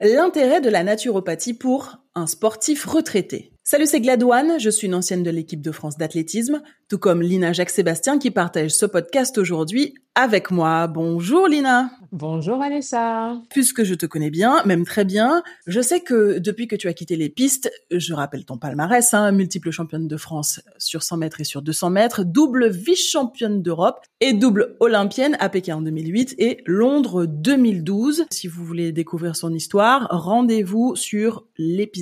l'intérêt 0.00 0.60
de 0.60 0.70
la 0.70 0.82
naturopathie 0.82 1.54
pour 1.54 1.98
un 2.14 2.26
sportif 2.26 2.84
retraité. 2.84 3.52
Salut, 3.62 3.86
c'est 3.86 4.00
Gladouane, 4.00 4.58
je 4.58 4.68
suis 4.68 4.88
une 4.88 4.94
ancienne 4.94 5.22
de 5.22 5.30
l'équipe 5.30 5.60
de 5.60 5.70
France 5.70 5.96
d'athlétisme, 5.96 6.60
tout 6.88 6.98
comme 6.98 7.22
Lina 7.22 7.52
Jacques-Sébastien 7.52 8.18
qui 8.18 8.32
partage 8.32 8.72
ce 8.72 8.84
podcast 8.84 9.38
aujourd'hui 9.38 9.94
avec 10.16 10.50
moi. 10.50 10.88
Bonjour 10.88 11.46
Lina. 11.46 11.92
Bonjour 12.10 12.58
Vanessa. 12.58 13.40
Puisque 13.50 13.84
je 13.84 13.94
te 13.94 14.06
connais 14.06 14.30
bien, 14.30 14.64
même 14.64 14.84
très 14.84 15.04
bien, 15.04 15.44
je 15.68 15.80
sais 15.80 16.00
que 16.00 16.40
depuis 16.40 16.66
que 16.66 16.74
tu 16.74 16.88
as 16.88 16.94
quitté 16.94 17.14
les 17.14 17.28
pistes, 17.28 17.70
je 17.92 18.12
rappelle 18.12 18.44
ton 18.44 18.58
palmarès, 18.58 19.14
hein, 19.14 19.30
multiple 19.30 19.70
championne 19.70 20.08
de 20.08 20.16
France 20.16 20.60
sur 20.78 21.04
100 21.04 21.18
mètres 21.18 21.40
et 21.40 21.44
sur 21.44 21.62
200 21.62 21.90
mètres, 21.90 22.24
double 22.24 22.70
vice-championne 22.70 23.62
d'Europe 23.62 24.00
et 24.20 24.32
double 24.32 24.76
olympienne 24.80 25.36
à 25.38 25.48
Pékin 25.48 25.76
en 25.76 25.82
2008 25.82 26.34
et 26.38 26.62
Londres 26.66 27.26
2012. 27.26 28.26
Si 28.32 28.48
vous 28.48 28.64
voulez 28.64 28.90
découvrir 28.90 29.36
son 29.36 29.54
histoire, 29.54 30.08
rendez-vous 30.10 30.96
sur 30.96 31.46
l'épisode 31.56 31.99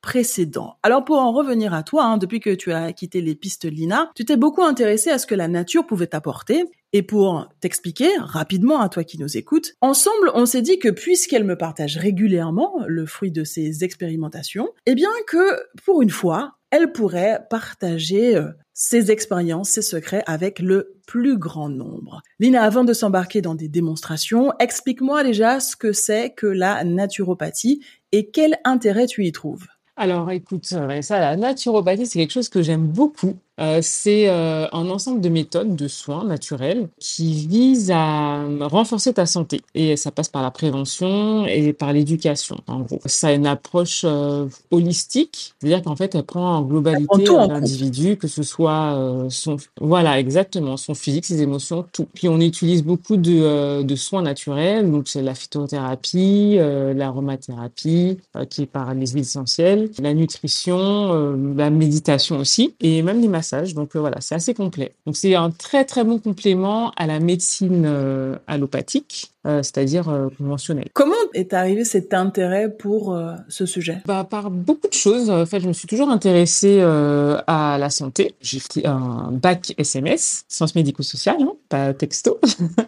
précédent. 0.00 0.76
Alors 0.82 1.04
pour 1.04 1.18
en 1.18 1.32
revenir 1.32 1.74
à 1.74 1.82
toi, 1.82 2.04
hein, 2.04 2.16
depuis 2.16 2.40
que 2.40 2.54
tu 2.54 2.72
as 2.72 2.92
quitté 2.92 3.20
les 3.20 3.34
pistes 3.34 3.66
Lina, 3.66 4.10
tu 4.14 4.24
t'es 4.24 4.36
beaucoup 4.36 4.62
intéressé 4.62 5.10
à 5.10 5.18
ce 5.18 5.26
que 5.26 5.34
la 5.34 5.48
nature 5.48 5.86
pouvait 5.86 6.06
t'apporter. 6.06 6.64
Et 6.92 7.02
pour 7.02 7.48
t'expliquer 7.60 8.08
rapidement 8.18 8.80
à 8.80 8.88
toi 8.88 9.04
qui 9.04 9.18
nous 9.18 9.36
écoutes, 9.36 9.74
ensemble 9.80 10.30
on 10.34 10.46
s'est 10.46 10.62
dit 10.62 10.78
que 10.78 10.88
puisqu'elle 10.88 11.44
me 11.44 11.56
partage 11.56 11.96
régulièrement 11.96 12.82
le 12.86 13.06
fruit 13.06 13.30
de 13.30 13.44
ses 13.44 13.84
expérimentations, 13.84 14.70
eh 14.86 14.94
bien 14.94 15.10
que 15.26 15.62
pour 15.84 16.02
une 16.02 16.10
fois, 16.10 16.54
elle 16.70 16.92
pourrait 16.92 17.46
partager 17.50 18.36
euh, 18.36 18.48
ses 18.72 19.10
expériences, 19.10 19.70
ses 19.70 19.82
secrets 19.82 20.22
avec 20.26 20.58
le 20.58 20.94
plus 21.06 21.36
grand 21.36 21.68
nombre. 21.68 22.22
Lina, 22.38 22.62
avant 22.62 22.84
de 22.84 22.92
s'embarquer 22.92 23.42
dans 23.42 23.54
des 23.54 23.68
démonstrations, 23.68 24.52
explique-moi 24.58 25.22
déjà 25.24 25.60
ce 25.60 25.76
que 25.76 25.92
c'est 25.92 26.30
que 26.30 26.46
la 26.46 26.82
naturopathie 26.84 27.84
et 28.12 28.30
quel 28.30 28.58
intérêt 28.64 29.06
tu 29.06 29.24
y 29.24 29.32
trouves? 29.32 29.66
Alors 29.96 30.30
écoute, 30.30 30.64
ça, 30.66 30.86
la 30.86 31.36
naturopathie, 31.36 32.06
c'est 32.06 32.18
quelque 32.18 32.32
chose 32.32 32.48
que 32.48 32.62
j'aime 32.62 32.86
beaucoup 32.86 33.38
euh, 33.60 33.80
c'est 33.82 34.28
euh, 34.28 34.66
un 34.72 34.88
ensemble 34.88 35.20
de 35.20 35.28
méthodes 35.28 35.76
de 35.76 35.86
soins 35.86 36.24
naturels 36.24 36.88
qui 36.98 37.46
visent 37.46 37.90
à 37.94 38.42
renforcer 38.60 39.12
ta 39.12 39.26
santé. 39.26 39.60
Et 39.74 39.96
ça 39.96 40.10
passe 40.10 40.28
par 40.28 40.42
la 40.42 40.50
prévention 40.50 41.46
et 41.46 41.72
par 41.72 41.92
l'éducation, 41.92 42.60
en 42.66 42.80
gros. 42.80 43.00
Ça 43.04 43.28
a 43.28 43.32
une 43.32 43.46
approche 43.46 44.02
euh, 44.04 44.46
holistique, 44.70 45.54
c'est-à-dire 45.58 45.82
qu'en 45.82 45.96
fait, 45.96 46.14
elle 46.14 46.22
prend 46.22 46.56
en 46.56 46.62
globalité 46.62 47.26
l'individu, 47.26 48.16
que 48.16 48.28
ce 48.28 48.42
soit 48.42 49.26
son... 49.28 49.56
Voilà, 49.80 50.18
exactement, 50.18 50.76
son 50.76 50.94
physique, 50.94 51.26
ses 51.26 51.42
émotions, 51.42 51.84
tout. 51.92 52.06
Puis 52.14 52.28
on 52.28 52.40
utilise 52.40 52.82
beaucoup 52.82 53.16
de, 53.16 53.82
de 53.82 53.96
soins 53.96 54.22
naturels, 54.22 54.90
donc 54.90 55.08
c'est 55.08 55.22
la 55.22 55.34
phytothérapie, 55.34 56.56
l'aromathérapie, 56.94 58.18
qui 58.48 58.62
est 58.62 58.66
par 58.66 58.94
les 58.94 59.08
huiles 59.08 59.20
essentielles, 59.20 59.90
la 60.00 60.14
nutrition, 60.14 61.36
la 61.56 61.70
méditation 61.70 62.38
aussi, 62.38 62.74
et 62.80 63.02
même 63.02 63.20
les 63.20 63.28
massages 63.28 63.49
donc 63.74 63.96
euh, 63.96 64.00
voilà, 64.00 64.20
c'est 64.20 64.34
assez 64.34 64.54
complet. 64.54 64.94
Donc 65.06 65.16
c'est 65.16 65.34
un 65.34 65.50
très 65.50 65.84
très 65.84 66.04
bon 66.04 66.18
complément 66.18 66.92
à 66.96 67.06
la 67.06 67.20
médecine 67.20 67.84
euh, 67.86 68.36
allopathique 68.46 69.32
euh, 69.46 69.62
c'est-à-dire 69.62 70.10
euh, 70.10 70.28
conventionnel. 70.36 70.88
Comment 70.92 71.14
est 71.32 71.54
arrivé 71.54 71.84
cet 71.84 72.12
intérêt 72.12 72.70
pour 72.70 73.14
euh, 73.14 73.36
ce 73.48 73.64
sujet? 73.64 74.02
Bah, 74.04 74.26
Par 74.28 74.50
beaucoup 74.50 74.86
de 74.86 74.92
choses. 74.92 75.30
En 75.30 75.46
fait, 75.46 75.60
je 75.60 75.68
me 75.68 75.72
suis 75.72 75.88
toujours 75.88 76.10
intéressée 76.10 76.80
à 76.82 77.78
la 77.80 77.88
santé. 77.88 78.34
J'ai 78.42 78.60
fait 78.60 78.86
un 78.86 79.30
bac 79.32 79.72
SMS, 79.78 80.44
sciences 80.46 80.74
médico-sociales, 80.74 81.40
hein, 81.40 81.52
pas 81.70 81.94
texto. 81.94 82.38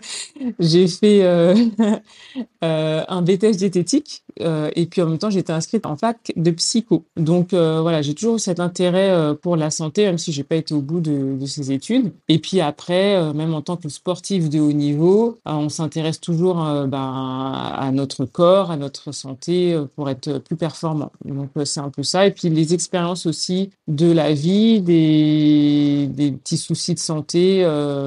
j'ai 0.58 0.88
fait 0.88 1.22
un 2.60 3.22
BTS 3.22 3.56
diététique 3.56 4.22
et 4.38 4.86
puis 4.86 5.02
en 5.02 5.08
même 5.08 5.18
temps, 5.18 5.30
j'étais 5.30 5.52
inscrite 5.52 5.86
en 5.86 5.96
fac 5.96 6.32
de 6.36 6.50
psycho. 6.50 7.04
Donc 7.16 7.52
voilà, 7.52 8.02
j'ai 8.02 8.14
toujours 8.14 8.36
eu 8.36 8.40
cet 8.40 8.60
intérêt 8.60 9.34
pour 9.40 9.56
la 9.56 9.70
santé, 9.70 10.04
même 10.04 10.18
si 10.18 10.32
j'ai 10.32 10.44
pas 10.44 10.56
été 10.56 10.74
au 10.74 10.82
bout 10.82 11.00
de, 11.00 11.36
de 11.38 11.46
ces 11.46 11.72
études. 11.72 12.12
Et 12.28 12.38
puis 12.38 12.60
après, 12.60 13.32
même 13.32 13.54
en 13.54 13.62
tant 13.62 13.76
que 13.76 13.88
sportif 13.88 14.50
de 14.50 14.60
haut 14.60 14.72
niveau, 14.72 15.38
on 15.46 15.68
s'intéresse 15.68 16.20
toujours 16.20 16.41
euh, 16.50 16.86
ben, 16.86 16.98
à 16.98 17.90
notre 17.92 18.24
corps, 18.24 18.70
à 18.70 18.76
notre 18.76 19.12
santé 19.12 19.74
euh, 19.74 19.84
pour 19.96 20.10
être 20.10 20.38
plus 20.38 20.56
performant. 20.56 21.10
Donc 21.24 21.50
euh, 21.56 21.64
c'est 21.64 21.80
un 21.80 21.90
peu 21.90 22.02
ça. 22.02 22.26
Et 22.26 22.30
puis 22.30 22.48
les 22.48 22.74
expériences 22.74 23.26
aussi 23.26 23.70
de 23.88 24.10
la 24.10 24.32
vie, 24.32 24.80
des, 24.80 26.08
des 26.08 26.32
petits 26.32 26.56
soucis 26.56 26.94
de 26.94 26.98
santé 26.98 27.64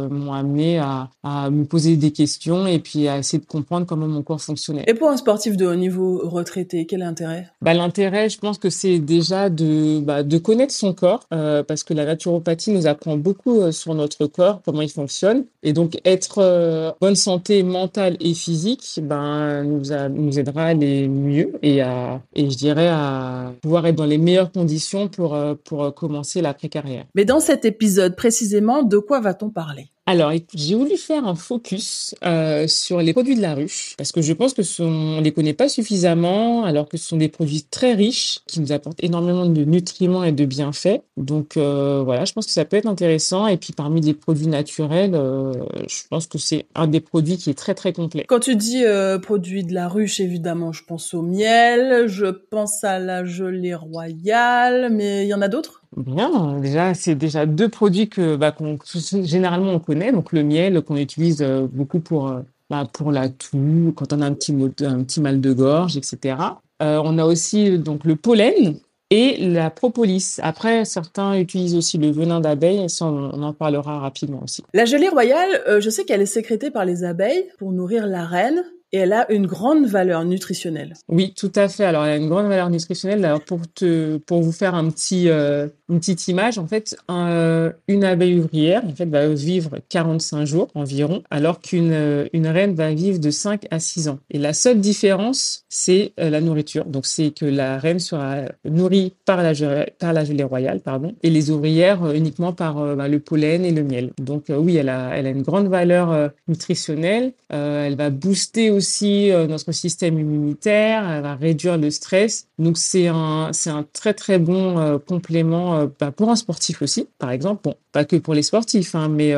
m'ont 0.10 0.34
amené 0.34 0.80
à, 0.80 1.10
à, 1.24 1.50
me 1.50 1.66
poser 1.66 1.96
des 1.96 2.12
questions 2.12 2.68
et 2.68 2.80
puis 2.80 3.08
à 3.08 3.18
essayer 3.18 3.40
de 3.40 3.46
comprendre 3.46 3.86
comment 3.86 4.08
mon 4.08 4.22
corps 4.22 4.42
fonctionnait. 4.42 4.84
Et 4.88 4.94
pour 4.94 5.10
un 5.10 5.18
sportif 5.18 5.58
de 5.58 5.66
haut 5.66 5.76
niveau 5.76 6.22
retraité, 6.24 6.86
quel 6.86 7.02
est 7.02 7.06
l'intérêt? 7.06 7.50
Bah, 7.62 7.74
L'intérêt, 7.74 8.30
je 8.30 8.40
pense 8.40 8.58
que 8.58 8.70
c'est 8.70 9.00
déjà 9.00 9.50
de, 9.50 10.00
bah, 10.00 10.24
de 10.24 10.38
connaître 10.38 10.74
son 10.74 10.94
corps 10.94 11.26
parce 11.30 11.84
que 11.84 11.94
la 11.94 12.06
naturopathie 12.06 12.72
nous 12.72 12.88
apprend 12.88 13.18
beaucoup 13.18 13.72
sur 13.72 13.94
notre 13.94 14.26
corps, 14.28 14.62
comment 14.66 14.82
il 14.82 14.92
fonctionne. 14.92 15.46
Et 15.64 15.74
donc 15.74 16.00
être 16.06 16.96
bonne 17.00 17.16
santé 17.16 17.64
mentale 17.64 18.18
et 18.20 18.25
physique, 18.34 19.00
ben, 19.04 19.64
nous, 19.64 19.84
nous 20.10 20.40
aidera 20.40 20.64
à 20.64 20.68
aller 20.68 21.08
mieux 21.08 21.54
et 21.62 21.82
à, 21.82 22.22
et 22.34 22.50
je 22.50 22.58
dirais 22.58 22.88
à 22.88 23.54
pouvoir 23.62 23.86
être 23.86 23.96
dans 23.96 24.06
les 24.06 24.18
meilleures 24.18 24.52
conditions 24.52 25.08
pour, 25.08 25.36
euh, 25.36 25.56
pour 25.64 25.94
commencer 25.94 26.42
l'après-carrière. 26.42 27.06
Mais 27.14 27.26
dans 27.26 27.40
cet 27.40 27.66
épisode 27.66 28.16
précisément, 28.16 28.84
de 28.84 28.98
quoi 28.98 29.20
va-t-on 29.20 29.50
parler? 29.50 29.90
Alors, 30.08 30.32
j'ai 30.54 30.76
voulu 30.76 30.98
faire 30.98 31.26
un 31.26 31.34
focus 31.34 32.14
euh, 32.24 32.68
sur 32.68 33.02
les 33.02 33.12
produits 33.12 33.36
de 33.36 33.42
la 33.42 33.56
ruche 33.56 33.96
parce 33.98 34.12
que 34.12 34.22
je 34.22 34.34
pense 34.34 34.54
que 34.54 34.62
on 34.84 35.20
les 35.20 35.32
connaît 35.32 35.56
pas 35.56 35.68
suffisamment, 35.68 36.64
alors 36.64 36.88
que 36.88 36.98
ce 36.98 37.08
sont 37.08 37.18
des 37.18 37.28
produits 37.28 37.64
très 37.64 37.96
riches 37.96 38.42
qui 38.46 38.60
nous 38.60 38.72
apportent 38.72 39.04
énormément 39.04 39.48
de 39.48 39.64
nutriments 39.64 40.24
et 40.24 40.32
de 40.32 40.46
bienfaits. 40.46 41.02
Donc 41.18 41.58
euh, 41.58 42.04
voilà, 42.06 42.26
je 42.26 42.34
pense 42.34 42.46
que 42.46 42.52
ça 42.52 42.66
peut 42.66 42.78
être 42.78 42.86
intéressant. 42.86 43.48
Et 43.48 43.58
puis 43.58 43.74
parmi 43.74 44.00
les 44.00 44.14
produits 44.14 44.46
naturels, 44.46 45.16
euh, 45.16 45.54
je 45.88 46.08
pense 46.08 46.28
que 46.28 46.38
c'est 46.38 46.68
un 46.76 46.86
des 46.86 47.00
produits 47.00 47.38
qui 47.38 47.50
est 47.50 47.58
très 47.58 47.74
très 47.74 47.92
complet. 47.92 48.26
Quand 48.28 48.42
tu 48.42 48.56
dis 48.56 48.86
euh, 48.86 49.18
produits 49.18 49.64
de 49.64 49.74
la 49.74 49.88
ruche, 49.88 50.20
évidemment, 50.20 50.72
je 50.72 50.84
pense 50.84 51.16
au 51.16 51.24
miel, 51.24 52.06
je 52.06 52.28
pense 52.28 52.84
à 52.84 53.00
la 53.00 53.26
gelée 53.26 53.74
royale, 53.74 54.90
mais 54.92 55.24
il 55.26 55.30
y 55.30 55.34
en 55.34 55.42
a 55.42 55.48
d'autres? 55.48 55.82
Bien, 55.96 56.60
déjà, 56.60 56.94
c'est 56.94 57.16
déjà 57.16 57.46
deux 57.46 57.70
produits 57.70 58.10
que 58.10 58.36
bah, 58.36 58.52
qu'on 58.52 58.78
généralement 59.24 59.72
on 59.72 59.80
connaît, 59.80 60.12
donc 60.12 60.34
le 60.34 60.44
miel 60.44 60.82
qu'on 60.82 60.98
utilise 60.98 61.42
euh, 61.42 61.68
beaucoup 61.72 62.00
pour 62.00 62.28
euh, 62.28 62.42
bah, 62.70 62.86
pour 62.92 63.12
la 63.12 63.30
toux, 63.30 63.94
quand 63.96 64.12
on 64.12 64.22
a 64.22 64.26
un 64.26 64.34
petit 64.34 64.54
un 64.82 65.04
petit 65.04 65.22
mal 65.22 65.40
de 65.40 65.54
gorge, 65.54 65.96
etc. 65.96 66.38
Euh, 66.82 67.02
on 67.04 67.18
a 67.18 67.26
aussi 67.26 67.80
donc 67.80 68.04
le 68.04 68.16
pollen 68.16 68.78
et 69.10 69.38
la 69.38 69.70
propolis. 69.70 70.40
Après, 70.42 70.84
certains 70.84 71.40
utilisent 71.40 71.76
aussi 71.76 71.98
le 71.98 72.12
venin 72.12 72.42
d'abeille, 72.42 72.90
ça 72.90 73.06
on, 73.06 73.42
en 73.42 73.54
parlera 73.54 74.00
rapidement 74.00 74.42
aussi. 74.44 74.64
La 74.74 74.86
gelée 74.86 75.10
royale, 75.10 75.62
je 75.80 75.90
sais 75.90 76.04
qu'elle 76.04 76.22
est 76.22 76.26
sécrétée 76.26 76.72
par 76.72 76.86
les 76.86 77.04
abeilles 77.04 77.46
pour 77.60 77.72
nourrir 77.72 78.08
la 78.08 78.26
reine 78.26 78.64
et 78.96 79.00
elle 79.00 79.14
a 79.14 79.30
une 79.30 79.46
grande 79.46 79.86
valeur 79.88 80.24
nutritionnelle. 80.24 80.94
Oui, 81.10 81.34
tout 81.36 81.52
à 81.56 81.68
fait. 81.68 81.84
Alors, 81.84 82.06
elle 82.06 82.14
a 82.14 82.16
une 82.16 82.30
grande 82.30 82.48
valeur 82.48 82.70
nutritionnelle. 82.70 83.26
Alors, 83.26 83.42
pour 83.42 83.60
te, 83.74 84.18
pour 84.18 84.42
vous 84.42 84.54
faire 84.54 84.74
un 84.74 84.90
petit, 84.90 85.30
euh, 85.30 85.68
une 85.90 86.00
petite 86.00 86.28
image, 86.28 86.58
en 86.58 86.68
fait, 86.68 86.96
une 87.10 88.04
abeille 88.04 88.40
ouvrière, 88.40 88.84
en 88.86 88.94
fait, 88.94 89.06
va 89.06 89.28
vivre 89.28 89.78
45 89.90 90.46
jours 90.46 90.68
environ, 90.76 91.24
alors 91.30 91.60
qu'une 91.60 91.92
euh, 91.92 92.28
une 92.34 92.48
reine 92.48 92.74
va 92.74 92.94
vivre 92.94 93.20
de 93.20 93.30
5 93.30 93.66
à 93.72 93.80
6 93.80 94.08
ans. 94.10 94.20
Et 94.32 94.40
la 94.40 94.54
seule 94.54 94.80
différence, 94.80 95.66
c'est 95.70 96.14
euh, 96.20 96.30
la 96.30 96.42
nourriture. 96.42 96.86
Donc, 96.86 97.06
c'est 97.06 97.32
que 97.32 97.46
la 97.46 97.78
reine 97.78 98.00
sera 98.00 98.44
nourrie 98.64 99.14
par 99.26 99.44
la, 99.44 99.54
par 100.00 100.14
la 100.14 100.26
gelée 100.26 100.44
royale, 100.44 100.82
pardon, 100.82 101.14
et 101.24 101.30
les 101.30 101.52
ouvrières 101.52 102.12
uniquement 102.14 102.54
par 102.54 102.96
bah, 102.96 103.08
le 103.08 103.20
pollen 103.20 103.66
et 103.66 103.72
le 103.72 103.84
miel. 103.84 104.12
Donc, 104.18 104.46
oui, 104.50 104.78
elle 104.78 104.90
a, 104.90 105.16
elle 105.16 105.28
a 105.28 105.30
une 105.30 105.44
grande 105.44 105.68
valeur 105.68 106.32
nutritionnelle. 106.48 107.34
elle 107.50 107.96
va 107.96 108.10
booster 108.10 108.70
aussi 108.72 109.32
euh, 109.32 109.48
notre 109.48 109.72
système 109.72 110.20
immunitaire, 110.20 111.10
elle 111.10 111.22
va 111.22 111.36
réduire 111.36 111.78
le 111.78 111.90
stress. 111.92 112.48
Donc 112.60 112.78
c'est 112.78 113.08
un 113.08 113.52
un 113.66 113.86
très 113.94 114.14
très 114.14 114.40
bon 114.40 114.78
euh, 114.78 114.98
complément 114.98 115.75
euh, 115.76 115.88
bah, 116.00 116.12
pour 116.12 116.30
un 116.30 116.36
sportif 116.36 116.82
aussi, 116.82 117.08
par 117.20 117.32
exemple. 117.32 117.62
Bon, 117.64 117.76
pas 117.92 118.06
que 118.06 118.16
pour 118.16 118.34
les 118.34 118.44
sportifs, 118.44 118.96
hein, 118.96 119.10
mais 119.10 119.34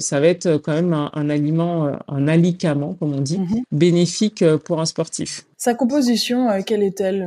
ça 0.00 0.20
va 0.20 0.26
être 0.26 0.56
quand 0.58 0.72
même 0.72 0.92
un, 0.92 1.30
aliment, 1.30 1.90
un 2.08 2.28
alicament 2.28 2.94
comme 2.94 3.14
on 3.14 3.20
dit, 3.20 3.38
mhm. 3.38 3.62
bénéfique 3.72 4.44
pour 4.64 4.80
un 4.80 4.86
sportif. 4.86 5.46
Sa 5.56 5.74
composition, 5.74 6.48
quelle 6.64 6.82
est-elle? 6.82 7.26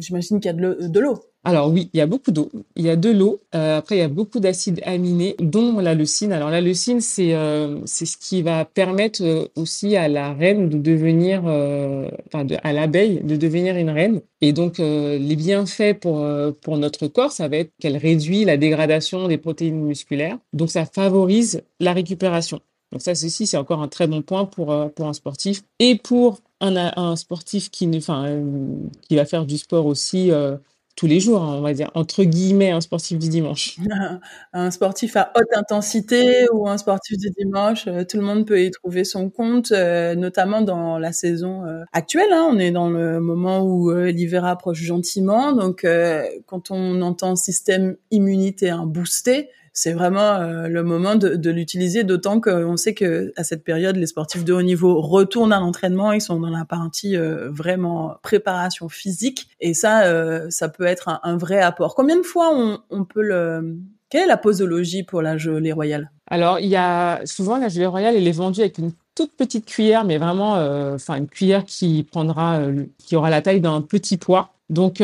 J'imagine 0.00 0.40
qu'il 0.40 0.50
y 0.50 0.54
a 0.54 0.88
de 0.88 1.00
l'eau. 1.00 1.22
Alors 1.44 1.72
oui, 1.72 1.90
il 1.92 1.98
y 1.98 2.00
a 2.00 2.06
beaucoup 2.06 2.30
d'eau. 2.30 2.50
Il 2.76 2.84
y 2.84 2.90
a 2.90 2.94
de 2.94 3.10
l'eau. 3.10 3.40
Euh, 3.54 3.78
après, 3.78 3.96
il 3.96 3.98
y 3.98 4.02
a 4.02 4.08
beaucoup 4.08 4.38
d'acides 4.38 4.80
aminés, 4.84 5.34
dont 5.40 5.80
la 5.80 5.94
leucine. 5.94 6.32
Alors 6.32 6.50
la 6.50 6.60
leucine, 6.60 7.00
c'est 7.00 7.34
euh, 7.34 7.80
c'est 7.84 8.06
ce 8.06 8.16
qui 8.16 8.42
va 8.42 8.64
permettre 8.64 9.22
euh, 9.24 9.46
aussi 9.56 9.96
à 9.96 10.06
la 10.06 10.32
reine 10.34 10.68
de 10.68 10.78
devenir, 10.78 11.40
enfin 11.42 12.46
à 12.62 12.72
l'abeille 12.72 13.20
de 13.24 13.34
devenir 13.36 13.76
une 13.76 13.90
reine. 13.90 14.20
Et 14.40 14.52
donc 14.52 14.78
les 14.78 15.36
bienfaits 15.36 15.98
pour 16.00 16.24
pour 16.60 16.76
notre 16.76 17.08
corps, 17.08 17.32
ça 17.32 17.48
va 17.48 17.56
être 17.58 17.72
qu'elle 17.80 17.96
réduit 17.96 18.44
la 18.44 18.56
dégradation 18.56 19.26
des 19.26 19.38
protéines 19.38 19.80
musculaires. 19.82 20.38
Donc 20.52 20.70
ça 20.70 20.84
favorise 20.84 21.62
la 21.80 21.92
récupération. 21.92 22.60
Donc 22.92 23.00
ça, 23.00 23.14
ceci, 23.14 23.46
c'est 23.46 23.56
encore 23.56 23.82
un 23.82 23.88
très 23.88 24.06
bon 24.06 24.22
point 24.22 24.44
pour 24.44 24.74
pour 24.92 25.06
un 25.06 25.12
sportif 25.12 25.62
et 25.80 25.96
pour 25.96 26.40
un, 26.60 26.92
un 26.96 27.16
sportif 27.16 27.70
qui, 27.70 27.88
enfin, 27.96 28.40
qui 29.08 29.16
va 29.16 29.24
faire 29.24 29.44
du 29.44 29.58
sport 29.58 29.86
aussi 29.86 30.30
tous 30.94 31.06
les 31.06 31.20
jours, 31.20 31.42
hein, 31.42 31.54
on 31.56 31.62
va 31.62 31.72
dire, 31.72 31.90
entre 31.94 32.22
guillemets, 32.24 32.70
un 32.70 32.80
sportif 32.80 33.18
du 33.18 33.28
dimanche. 33.28 33.78
un 34.52 34.70
sportif 34.70 35.16
à 35.16 35.32
haute 35.34 35.48
intensité 35.56 36.46
ou 36.52 36.68
un 36.68 36.76
sportif 36.76 37.16
du 37.16 37.30
dimanche, 37.30 37.86
euh, 37.86 38.04
tout 38.04 38.18
le 38.18 38.22
monde 38.22 38.46
peut 38.46 38.62
y 38.62 38.70
trouver 38.70 39.04
son 39.04 39.30
compte, 39.30 39.72
euh, 39.72 40.14
notamment 40.14 40.60
dans 40.60 40.98
la 40.98 41.12
saison 41.12 41.64
euh, 41.64 41.82
actuelle. 41.92 42.32
Hein. 42.32 42.46
on 42.50 42.58
est 42.58 42.70
dans 42.70 42.90
le 42.90 43.20
moment 43.20 43.62
où 43.62 43.90
l'hiver 43.90 44.44
approche 44.44 44.82
gentiment, 44.82 45.52
donc 45.52 45.86
quand 46.46 46.70
on 46.70 47.00
entend 47.02 47.36
système 47.36 47.96
immunitaire 48.10 48.86
boosté, 48.86 49.48
c'est 49.72 49.92
vraiment 49.92 50.34
euh, 50.34 50.68
le 50.68 50.82
moment 50.82 51.14
de, 51.16 51.50
l'utiliser, 51.50 52.04
d'autant 52.04 52.40
qu'on 52.40 52.76
sait 52.76 52.94
que 52.94 53.32
à 53.36 53.44
cette 53.44 53.64
période, 53.64 53.96
les 53.96 54.06
sportifs 54.06 54.44
de 54.44 54.52
haut 54.52 54.62
niveau 54.62 55.00
retournent 55.00 55.52
à 55.52 55.60
l'entraînement, 55.60 56.12
ils 56.12 56.20
sont 56.20 56.38
dans 56.38 56.50
la 56.50 56.64
partie 56.64 57.16
euh, 57.16 57.50
vraiment 57.50 58.16
préparation 58.22 58.88
physique, 58.88 59.48
et 59.60 59.72
ça, 59.72 60.04
euh, 60.04 60.46
ça 60.50 60.68
peut 60.68 60.84
être 60.84 61.20
un, 61.22 61.36
vrai 61.36 61.60
apport. 61.60 61.94
Combien 61.94 62.16
de 62.16 62.22
fois 62.22 62.52
on, 62.90 63.04
peut 63.04 63.22
le 63.22 63.78
quelle 64.10 64.24
est 64.24 64.26
la 64.26 64.36
posologie 64.36 65.02
pour 65.02 65.22
la 65.22 65.38
gelée 65.38 65.72
royale? 65.72 66.10
Alors, 66.26 66.60
il 66.60 66.68
y 66.68 66.76
a 66.76 67.24
souvent 67.24 67.56
la 67.56 67.68
gelée 67.68 67.86
royale, 67.86 68.14
elle 68.14 68.28
est 68.28 68.32
vendue 68.32 68.60
avec 68.60 68.76
une 68.76 68.92
toute 69.14 69.34
petite 69.34 69.64
cuillère, 69.64 70.04
mais 70.04 70.18
vraiment, 70.18 70.52
enfin 70.92 71.16
une 71.16 71.28
cuillère 71.28 71.64
qui 71.64 72.02
prendra, 72.04 72.60
qui 72.98 73.16
aura 73.16 73.30
la 73.30 73.40
taille 73.40 73.62
d'un 73.62 73.80
petit 73.80 74.18
pois. 74.18 74.50
Donc, 74.68 75.02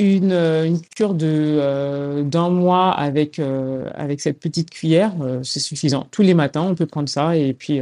une 0.00 0.80
cure 0.94 1.14
de 1.14 1.26
euh, 1.26 2.22
d'un 2.22 2.50
mois 2.50 2.90
avec 2.90 3.38
euh, 3.38 3.88
avec 3.94 4.20
cette 4.20 4.38
petite 4.38 4.70
cuillère, 4.70 5.12
c'est 5.42 5.60
suffisant. 5.60 6.06
Tous 6.10 6.22
les 6.22 6.34
matins, 6.34 6.62
on 6.62 6.74
peut 6.74 6.86
prendre 6.86 7.08
ça 7.08 7.36
et 7.36 7.52
puis 7.52 7.80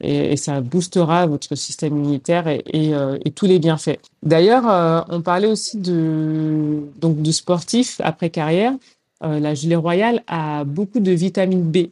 et, 0.00 0.36
ça 0.36 0.60
boostera 0.60 1.26
votre 1.26 1.54
système 1.54 1.96
immunitaire 1.96 2.48
et, 2.48 2.62
et, 2.72 2.92
et 3.24 3.30
tous 3.30 3.46
les 3.46 3.58
bienfaits. 3.58 3.98
D'ailleurs, 4.22 5.06
on 5.08 5.22
parlait 5.22 5.46
aussi 5.46 5.78
de 5.78 6.80
donc 7.00 7.22
de 7.22 7.32
sportifs 7.32 8.00
après 8.04 8.28
carrière. 8.28 8.72
la 9.22 9.54
gelée 9.54 9.76
royale 9.76 10.22
a 10.26 10.64
beaucoup 10.64 11.00
de 11.00 11.12
vitamine 11.12 11.62
B. 11.62 11.88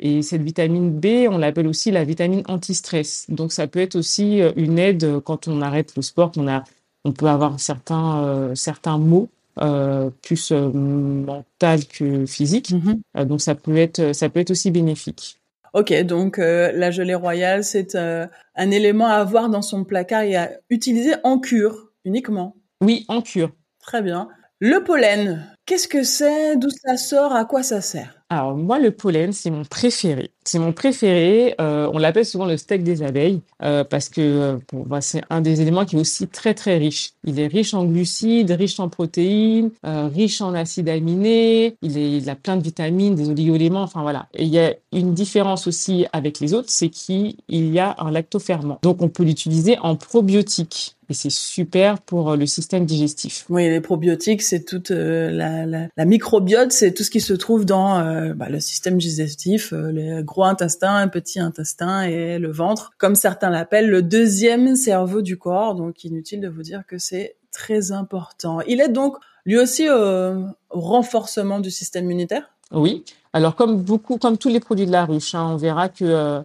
Et 0.00 0.22
cette 0.22 0.42
vitamine 0.42 0.90
B, 0.90 1.28
on 1.30 1.38
l'appelle 1.38 1.68
aussi 1.68 1.92
la 1.92 2.02
vitamine 2.04 2.42
anti-stress. 2.48 3.26
Donc, 3.28 3.52
ça 3.52 3.68
peut 3.68 3.78
être 3.78 3.94
aussi 3.94 4.40
une 4.56 4.78
aide 4.78 5.20
quand 5.24 5.46
on 5.46 5.62
arrête 5.62 5.94
le 5.96 6.02
sport, 6.02 6.32
qu'on 6.32 6.48
a 6.48 6.64
on 7.04 7.12
peut 7.12 7.26
avoir 7.26 7.60
certains, 7.60 8.24
euh, 8.24 8.54
certains 8.54 8.98
mots 8.98 9.28
euh, 9.60 10.10
plus 10.22 10.50
euh, 10.50 10.70
mental 10.70 11.86
que 11.86 12.26
physique. 12.26 12.70
Mm-hmm. 12.70 13.24
donc 13.24 13.40
ça 13.40 13.54
peut 13.54 13.76
être 13.76 14.12
ça 14.14 14.28
peut 14.28 14.40
être 14.40 14.50
aussi 14.50 14.70
bénéfique. 14.70 15.40
Ok, 15.72 15.92
donc 16.02 16.36
la 16.38 16.90
gelée 16.92 17.16
royale, 17.16 17.64
c'est 17.64 17.96
un 17.96 18.70
élément 18.70 19.06
à 19.06 19.14
avoir 19.14 19.48
dans 19.48 19.60
son 19.60 19.82
placard 19.82 20.22
et 20.22 20.36
à 20.36 20.52
utiliser 20.70 21.14
en 21.24 21.40
cure 21.40 21.90
uniquement. 22.04 22.54
Oui, 22.80 23.04
en 23.08 23.22
cure. 23.22 23.50
Très 23.80 24.00
bien. 24.00 24.28
Le 24.60 24.84
pollen, 24.84 25.52
qu'est-ce 25.66 25.88
que 25.88 26.04
c'est? 26.04 26.56
D'où 26.56 26.68
ça 26.70 26.96
sort? 26.96 27.32
À 27.32 27.44
quoi 27.44 27.64
ça 27.64 27.80
sert? 27.80 28.23
Alors 28.34 28.56
moi, 28.56 28.80
le 28.80 28.90
pollen, 28.90 29.32
c'est 29.32 29.50
mon 29.50 29.64
préféré. 29.64 30.30
C'est 30.44 30.58
mon 30.58 30.72
préféré. 30.72 31.54
Euh, 31.60 31.88
on 31.92 31.98
l'appelle 31.98 32.26
souvent 32.26 32.46
le 32.46 32.56
steak 32.56 32.82
des 32.82 33.02
abeilles 33.02 33.40
euh, 33.62 33.84
parce 33.84 34.08
que 34.08 34.20
euh, 34.20 34.56
bah, 34.72 35.00
c'est 35.00 35.22
un 35.30 35.40
des 35.40 35.60
éléments 35.60 35.84
qui 35.84 35.96
est 35.96 36.00
aussi 36.00 36.26
très 36.26 36.52
très 36.52 36.76
riche. 36.76 37.12
Il 37.24 37.38
est 37.38 37.46
riche 37.46 37.74
en 37.74 37.84
glucides, 37.84 38.50
riche 38.50 38.80
en 38.80 38.88
protéines, 38.88 39.70
riche 39.84 40.40
en 40.40 40.52
acides 40.54 40.88
aminés. 40.88 41.76
Il, 41.80 41.96
est, 41.96 42.28
a 42.28 42.34
plein 42.34 42.56
de 42.56 42.62
vitamines, 42.62 43.14
des 43.14 43.30
oligoéléments. 43.30 43.82
Enfin 43.82 44.02
voilà. 44.02 44.26
Et 44.34 44.44
il 44.44 44.50
y 44.50 44.58
a 44.58 44.74
une 44.92 45.14
différence 45.14 45.66
aussi 45.66 46.06
avec 46.12 46.40
les 46.40 46.52
autres, 46.52 46.68
c'est 46.70 46.88
qu'il 46.88 47.36
y 47.48 47.78
a 47.78 47.94
un 47.98 48.10
lactoferment. 48.10 48.80
Donc 48.82 49.00
on 49.00 49.08
peut 49.08 49.24
l'utiliser 49.24 49.78
en 49.78 49.96
probiotique 49.96 50.96
et 51.10 51.14
c'est 51.14 51.30
super 51.30 52.00
pour 52.00 52.34
le 52.34 52.46
système 52.46 52.86
digestif. 52.86 53.44
Oui, 53.50 53.68
les 53.68 53.82
probiotiques, 53.82 54.40
c'est 54.40 54.64
toute 54.64 54.90
la, 54.90 55.88
microbiote, 55.98 56.72
c'est 56.72 56.92
tout 56.92 57.02
ce 57.02 57.10
qui 57.10 57.20
se 57.20 57.34
trouve 57.34 57.66
dans 57.66 58.23
bah, 58.32 58.48
le 58.48 58.60
système 58.60 58.96
digestif, 58.98 59.72
les 59.72 60.22
gros 60.22 60.44
intestin, 60.44 60.94
un 60.96 61.08
petit 61.08 61.40
intestin 61.40 62.02
et 62.02 62.38
le 62.38 62.50
ventre, 62.50 62.92
comme 62.98 63.14
certains 63.14 63.50
l'appellent, 63.50 63.90
le 63.90 64.02
deuxième 64.02 64.76
cerveau 64.76 65.22
du 65.22 65.38
corps. 65.38 65.74
Donc 65.74 66.04
inutile 66.04 66.40
de 66.40 66.48
vous 66.48 66.62
dire 66.62 66.82
que 66.86 66.98
c'est 66.98 67.36
très 67.52 67.92
important. 67.92 68.60
Il 68.62 68.80
est 68.80 68.88
donc 68.88 69.16
lui 69.44 69.58
aussi 69.58 69.86
euh, 69.88 70.40
au 70.70 70.80
renforcement 70.80 71.60
du 71.60 71.70
système 71.70 72.04
immunitaire? 72.04 72.50
Oui. 72.72 73.04
Alors 73.32 73.56
comme 73.56 73.82
beaucoup, 73.82 74.18
comme 74.18 74.38
tous 74.38 74.48
les 74.48 74.60
produits 74.60 74.86
de 74.86 74.92
la 74.92 75.04
ruche, 75.04 75.34
hein, 75.34 75.50
on 75.52 75.56
verra 75.56 75.88
que 75.88 76.04
euh, 76.04 76.40
euh, 76.40 76.42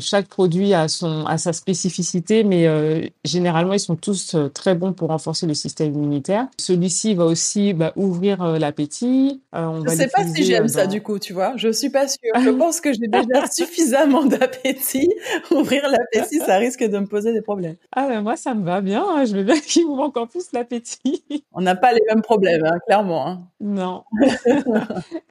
chaque 0.00 0.28
produit 0.28 0.74
a 0.74 0.88
son 0.88 1.24
a 1.26 1.38
sa 1.38 1.52
spécificité, 1.52 2.44
mais 2.44 2.66
euh, 2.66 3.06
généralement 3.24 3.72
ils 3.72 3.80
sont 3.80 3.96
tous 3.96 4.34
euh, 4.34 4.48
très 4.48 4.74
bons 4.74 4.92
pour 4.92 5.08
renforcer 5.08 5.46
le 5.46 5.54
système 5.54 5.94
immunitaire. 5.94 6.46
Celui-ci 6.58 7.14
va 7.14 7.24
aussi 7.24 7.72
bah, 7.72 7.92
ouvrir 7.96 8.44
l'appétit. 8.58 9.40
on 9.52 9.82
je 9.84 9.90
sais 9.90 10.08
pas 10.08 10.26
si 10.26 10.44
j'aime 10.44 10.68
ça 10.68 10.86
du 10.86 11.00
coup, 11.02 11.18
tu 11.18 11.32
vois. 11.32 11.54
Je 11.56 11.70
suis 11.72 11.90
pas 11.90 12.06
sûre. 12.06 12.18
Je 12.38 12.50
pense 12.58 12.80
que 12.80 12.92
j'ai 12.92 13.08
déjà 13.08 13.46
suffisamment 13.50 14.24
d'appétit. 14.24 15.08
Ouvrir 15.50 15.88
l'appétit, 15.88 16.38
ça 16.38 16.56
risque 16.56 16.84
de 16.84 16.98
me 16.98 17.06
poser 17.06 17.32
des 17.32 17.42
problèmes. 17.42 17.76
Ah 17.92 18.08
ben 18.08 18.20
moi 18.20 18.36
ça 18.36 18.54
me 18.54 18.64
va 18.64 18.80
bien. 18.80 19.04
Hein. 19.08 19.24
Je 19.24 19.36
veux 19.36 19.44
bien 19.44 19.58
qu'il 19.66 19.86
ouvre 19.86 20.02
encore 20.02 20.28
plus 20.28 20.52
l'appétit. 20.52 21.24
on 21.52 21.62
n'a 21.62 21.76
pas 21.76 21.92
les 21.92 22.02
mêmes 22.08 22.22
problèmes, 22.22 22.64
hein, 22.64 22.78
clairement. 22.86 23.26
Hein. 23.26 23.40
Non. 23.60 24.04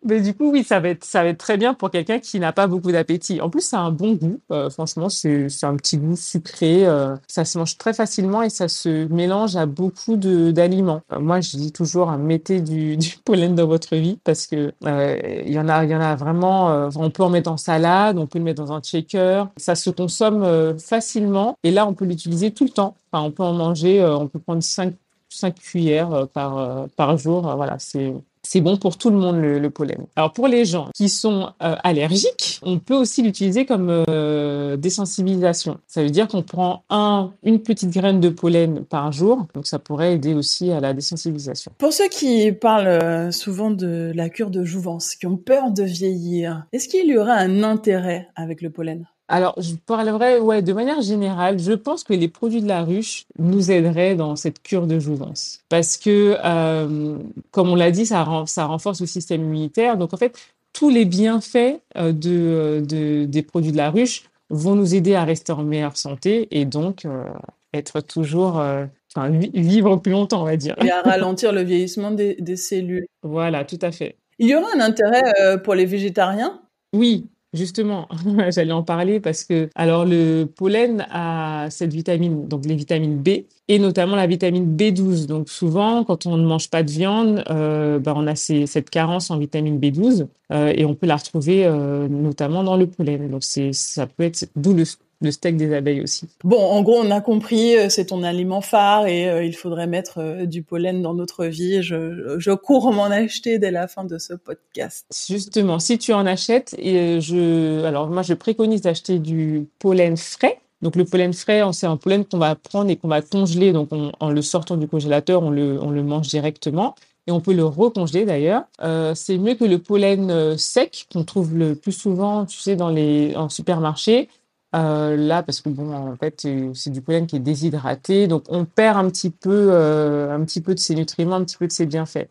mais 0.04 0.22
du 0.22 0.34
coup 0.34 0.52
oui, 0.52 0.64
ça 0.64 0.80
va 0.80 0.90
être 0.90 1.04
ça 1.04 1.22
va 1.24 1.30
être 1.30 1.38
très 1.38 1.58
bien 1.58 1.74
pour 1.74 1.92
quelqu'un 1.92 2.20
qui 2.20 2.40
n'a 2.40 2.54
pas 2.54 2.68
beaucoup 2.68 2.92
d'appétit. 2.92 3.40
En 3.42 3.50
plus, 3.50 3.62
ça 3.62 3.80
a 3.80 3.82
un 3.82 3.92
bon 3.92 4.14
goût. 4.14 4.40
Euh, 4.52 4.70
franchement, 4.70 5.10
c'est 5.10 5.48
un 5.64 5.76
petit 5.76 5.98
goût 5.98 6.16
sucré. 6.16 6.86
Euh, 6.86 7.16
ça 7.28 7.44
se 7.46 7.58
mange 7.58 7.78
très 7.78 7.94
facilement 7.94 8.42
et 8.44 8.50
ça 8.50 8.68
se 8.68 9.08
mélange 9.08 9.56
à 9.56 9.66
beaucoup 9.66 10.16
d'aliments. 10.16 11.02
Euh, 11.12 11.20
moi, 11.20 11.42
je 11.42 11.58
dis 11.58 11.72
toujours, 11.72 12.10
hein, 12.10 12.18
mettez 12.18 12.62
du, 12.62 12.98
du, 12.98 13.18
pollen 13.26 13.56
dans 13.56 13.68
votre 13.68 13.96
vie 13.96 14.18
parce 14.24 14.48
que 14.48 14.72
il 14.82 15.52
y 15.52 15.60
en 15.60 15.68
a, 15.68 15.86
y 15.86 15.96
en 15.96 16.02
a 16.02 16.16
vraiment. 16.16 16.90
on 16.96 17.10
peut 17.10 17.24
en 17.24 17.30
mettre 17.30 17.52
en 17.52 17.58
salade, 17.58 18.18
on 18.18 18.28
peut 18.28 18.40
le 18.40 18.46
mettre 18.46 18.64
dans 18.64 18.72
un 18.72 18.82
shaker. 18.82 19.50
Ça 19.58 19.76
se 19.76 19.90
consomme 19.90 20.78
facilement 20.80 21.58
et 21.64 21.72
là, 21.72 21.88
on 21.88 21.94
peut 21.94 22.06
l'utiliser 22.06 22.52
tout 22.52 22.64
le 22.64 22.70
temps. 22.70 22.96
Enfin, 23.12 23.24
on 23.24 23.32
peut 23.32 23.44
en 23.44 23.54
manger. 23.54 24.06
on 24.06 24.28
peut 24.28 24.40
prendre 24.40 24.64
5 24.64 24.94
5 25.30 25.56
cuillères 25.56 26.28
par 26.34 26.88
par 26.96 27.18
jour. 27.18 27.42
Voilà, 27.56 27.78
c'est 27.80 28.14
c'est 28.48 28.62
bon 28.62 28.78
pour 28.78 28.98
tout 28.98 29.10
le 29.10 29.18
monde 29.18 29.42
le, 29.42 29.70
pollen. 29.70 30.06
Alors 30.16 30.32
pour 30.32 30.48
les 30.48 30.64
gens 30.64 30.90
qui 30.96 31.10
sont 31.10 31.52
euh, 31.62 31.76
allergiques, 31.84 32.62
on 32.64 32.80
peut 32.80 32.96
aussi 32.96 33.22
l'utiliser 33.22 33.66
comme 33.66 34.06
euh, 34.08 34.78
désensibilisation. 34.78 35.80
Ça 35.86 36.02
veut 36.02 36.10
dire 36.10 36.30
qu'on 36.30 36.44
prend 36.44 36.84
un, 36.90 37.34
une 37.44 37.62
petite 37.62 37.90
graine 37.90 38.22
de 38.22 38.30
pollen 38.30 38.86
par 38.86 39.12
jour, 39.12 39.48
donc 39.54 39.68
ça 39.68 39.80
pourrait 39.80 40.14
aider 40.14 40.34
aussi 40.34 40.72
à 40.72 40.80
la 40.80 40.94
désensibilisation. 40.94 41.74
Pour 41.78 41.92
ceux 41.92 42.08
qui 42.08 42.54
parlent 42.54 42.88
euh, 42.88 43.32
souvent 43.32 43.70
de 43.70 44.14
la 44.16 44.30
cure 44.30 44.50
de 44.50 44.64
jouvence, 44.64 45.16
qui 45.16 45.28
ont 45.28 45.36
peur 45.36 45.72
de 45.72 45.84
vieillir, 45.84 46.66
est-ce 46.72 46.88
qu'il 46.88 47.08
y 47.08 47.18
aura 47.18 47.34
un 47.34 47.64
intérêt 47.64 48.30
avec 48.38 48.62
le 48.62 48.70
pollen? 48.70 49.08
Alors, 49.28 49.56
je 49.62 49.76
parlerai, 49.76 50.40
ouais, 50.40 50.62
de 50.62 50.72
manière 50.74 51.02
générale, 51.02 51.60
je 51.60 51.74
pense 51.74 52.04
que 52.04 52.14
les 52.14 52.28
produits 52.28 52.62
de 52.62 52.68
la 52.68 52.84
ruche 52.84 53.26
nous 53.38 53.72
aideraient 53.72 54.16
dans 54.16 54.36
cette 54.36 54.62
cure 54.64 54.88
de 54.88 55.00
jouvence. 55.00 55.60
Parce 55.70 55.98
que, 55.98 56.38
euh, 56.44 57.18
comme 57.52 57.70
on 57.70 57.76
l'a 57.76 57.92
dit, 57.92 58.06
ça, 58.06 58.26
ça 58.46 58.66
renforce 58.66 59.02
le 59.02 59.08
système 59.08 59.42
immunitaire. 59.42 59.98
Donc, 59.98 60.14
en 60.14 60.18
fait, 60.18 60.38
tous 60.72 60.90
les 60.90 61.06
bienfaits 61.06 61.82
euh, 61.98 62.12
de, 62.14 62.84
de, 62.88 63.26
des 63.26 63.42
produits 63.42 63.72
de 63.72 63.78
la 63.78 63.90
ruche 63.90 64.24
vont 64.50 64.76
nous 64.76 64.96
aider 64.96 65.16
à 65.16 65.26
rester 65.26 65.52
en 65.52 65.64
meilleure 65.64 65.98
santé 65.98 66.48
et 66.52 66.64
donc 66.64 67.04
euh, 67.04 67.26
être 67.74 68.00
toujours, 68.00 68.60
euh, 68.60 68.86
enfin, 69.14 69.30
vivre 69.30 69.98
plus 69.98 70.14
longtemps, 70.14 70.42
on 70.42 70.46
va 70.46 70.56
dire. 70.56 70.76
Et 70.82 70.90
à 70.90 71.02
ralentir 71.02 71.52
le 71.52 71.64
vieillissement 71.64 72.12
des, 72.12 72.36
des 72.36 72.56
cellules. 72.56 73.08
Voilà, 73.24 73.66
tout 73.66 73.80
à 73.82 73.92
fait. 73.92 74.16
Il 74.40 74.48
y 74.48 74.56
aura 74.56 74.68
un 74.76 74.80
intérêt 74.80 75.24
euh, 75.42 75.58
pour 75.58 75.76
les 75.76 75.86
végétariens? 75.86 76.62
Oui, 76.94 77.28
Justement, 77.54 78.08
j'allais 78.50 78.74
en 78.74 78.84
parler 78.84 79.20
parce 79.20 79.46
que 79.46 79.70
alors 79.76 80.06
le 80.06 80.46
pollen 80.46 81.08
a 81.10 81.68
cette 81.70 81.94
vitamine, 81.94 82.48
donc 82.48 82.66
les 82.66 82.76
vitamines 82.76 83.18
B 83.18 83.46
et 83.70 83.80
notamment 83.80 84.16
la 84.16 84.28
vitamine 84.28 84.76
B12. 84.76 85.28
Donc 85.28 85.50
souvent, 85.50 86.04
quand 86.04 86.26
on 86.26 86.38
ne 86.38 86.46
mange 86.46 86.70
pas 86.70 86.84
de 86.84 86.92
viande, 86.92 87.44
euh, 87.50 88.00
ben 88.00 88.14
on 88.18 88.28
a 88.28 88.36
cette 88.36 88.90
carence 88.90 89.32
en 89.32 89.38
vitamine 89.38 89.80
B12 89.80 90.28
euh, 90.52 90.74
et 90.76 90.84
on 90.84 90.94
peut 90.94 91.08
la 91.08 91.16
retrouver 91.16 91.66
euh, 91.66 92.08
notamment 92.10 92.64
dans 92.64 92.76
le 92.76 92.88
pollen. 92.88 93.30
Donc 93.30 93.44
c'est 93.44 93.72
ça 93.72 94.08
peut 94.08 94.24
être 94.24 94.48
d'où 94.56 94.74
le 94.74 94.84
le 95.22 95.32
steak 95.32 95.58
des 95.58 95.74
abeilles 95.74 96.02
aussi. 96.02 96.28
Bon, 96.44 96.60
en 96.60 96.82
gros, 96.84 97.00
on 97.00 97.10
a 97.10 97.22
compris, 97.22 97.76
euh, 97.76 97.90
c'est 97.90 98.06
ton 98.06 98.24
aliment 98.24 98.62
phare 98.62 99.08
et 99.08 99.30
euh, 99.30 99.44
il 99.44 99.56
faudrait 99.56 99.88
mettre 99.88 100.20
euh, 100.20 100.46
du 100.46 100.62
pollen 100.62 101.02
dans 101.02 101.14
notre 101.14 101.46
vie. 101.46 101.82
Je, 101.82 102.36
je 102.38 102.52
cours 102.52 102.92
m'en 102.92 103.06
acheter 103.06 103.58
dès 103.58 103.72
la 103.72 103.88
fin 103.88 104.04
de 104.04 104.18
ce 104.18 104.34
podcast. 104.34 105.06
Justement, 105.28 105.80
si 105.80 105.98
tu 105.98 106.14
en 106.14 106.26
achètes, 106.26 106.76
et 106.78 107.20
je, 107.20 107.84
alors 107.84 108.10
moi, 108.10 108.22
je 108.22 108.34
préconise 108.34 108.82
d'acheter 108.82 109.20
du 109.20 109.68
pollen 109.80 110.18
frais. 110.18 110.60
Donc 110.84 110.96
le 110.96 111.06
pollen 111.06 111.34
frais, 111.34 111.64
c'est 111.74 111.88
un 111.88 111.98
pollen 111.98 112.24
qu'on 112.24 112.38
va 112.38 112.54
prendre 112.54 112.92
et 112.92 112.96
qu'on 112.96 113.08
va 113.08 113.24
congeler. 113.24 113.74
Donc 113.74 113.90
en 114.20 114.30
le 114.30 114.42
sortant 114.44 114.78
du 114.78 114.88
congélateur, 114.88 115.42
on 115.42 115.50
le, 115.50 115.80
on 115.82 115.90
le 115.90 116.04
mange 116.04 116.28
directement 116.28 116.94
et 117.26 117.32
on 117.32 117.42
peut 117.42 117.54
le 117.54 117.66
recongeler 117.66 118.26
d'ailleurs. 118.26 118.66
Euh, 118.84 119.16
c'est 119.16 119.40
mieux 119.40 119.56
que 119.56 119.66
le 119.66 119.80
pollen 119.80 120.56
sec 120.56 121.08
qu'on 121.12 121.24
trouve 121.24 121.58
le 121.58 121.74
plus 121.74 121.94
souvent, 121.94 122.46
tu 122.46 122.60
sais, 122.60 122.76
dans 122.76 122.90
les 122.90 123.36
en 123.36 123.50
supermarché 123.50 124.30
là, 124.74 125.44
parce 125.44 125.62
que 125.62 125.70
bon, 125.70 125.94
en 125.94 126.16
fait, 126.16 126.48
c'est 126.74 126.90
du 126.90 127.02
pollen 127.02 127.28
qui 127.28 127.36
est 127.38 127.40
déshydraté, 127.40 128.28
donc 128.28 128.44
on 128.50 128.66
perd 128.66 128.98
un 128.98 129.10
petit 129.10 129.30
peu, 129.30 129.74
un 129.74 130.44
petit 130.44 130.62
peu 130.62 130.74
de 130.74 130.80
ses 130.80 130.96
nutriments, 130.96 131.36
un 131.36 131.44
petit 131.44 131.58
peu 131.58 131.68
de 131.68 131.72
ses 131.72 131.86
bienfaits. 131.86 132.30